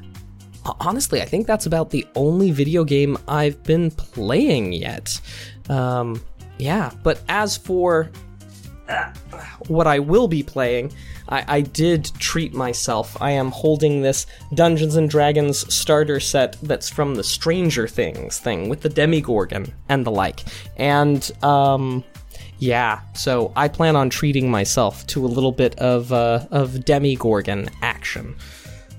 [0.81, 5.21] Honestly, I think that's about the only video game I've been playing yet.
[5.69, 6.23] Um,
[6.59, 8.11] yeah, but as for
[9.69, 10.93] what I will be playing,
[11.29, 13.21] I, I, did treat myself.
[13.21, 18.69] I am holding this Dungeons and Dragons starter set that's from the Stranger Things thing
[18.69, 20.41] with the Demogorgon and the like.
[20.77, 22.05] And, um,
[22.59, 27.71] yeah, so I plan on treating myself to a little bit of, uh, of Demogorgon
[27.83, 28.37] action.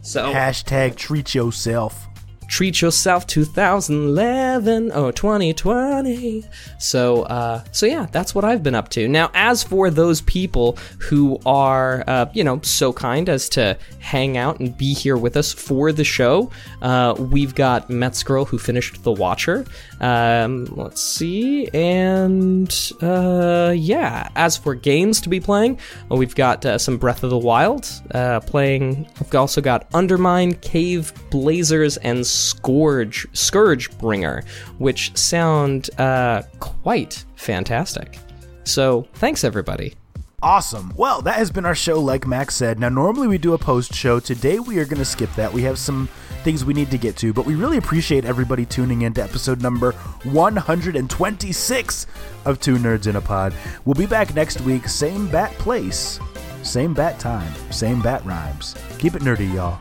[0.04, 2.10] So hashtag treat yourself
[2.48, 6.44] treat yourself 2011 oh 2020
[6.78, 9.08] so uh so yeah that's what i've been up to.
[9.08, 14.38] Now as for those people who are uh you know so kind as to hang
[14.38, 18.58] out and be here with us for the show uh we've got Mets girl who
[18.58, 19.66] finished the watcher.
[20.00, 21.68] Um let's see.
[21.74, 25.80] And uh yeah as for games to be playing
[26.10, 29.08] we've got uh, some breath of the wild uh playing.
[29.20, 34.44] We've also got undermine cave blazers and Scourge Scourge Bringer,
[34.78, 38.18] which sound uh, quite fantastic.
[38.64, 39.94] So thanks everybody.
[40.42, 40.94] Awesome.
[40.98, 42.78] Well, that has been our show, like Max said.
[42.78, 44.20] Now, normally we do a post show.
[44.20, 45.54] Today we are going to skip that.
[45.54, 46.10] We have some
[46.44, 49.62] things we need to get to, but we really appreciate everybody tuning in to episode
[49.62, 52.08] number 126
[52.44, 53.54] of Two Nerds in a Pod.
[53.86, 56.20] We'll be back next week, same bat place,
[56.62, 58.76] same bat time, same bat rhymes.
[59.00, 59.80] Keep it nerdy, y'all.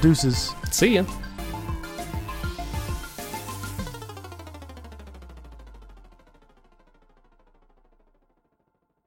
[0.00, 0.54] Deuces.
[0.70, 1.04] See ya.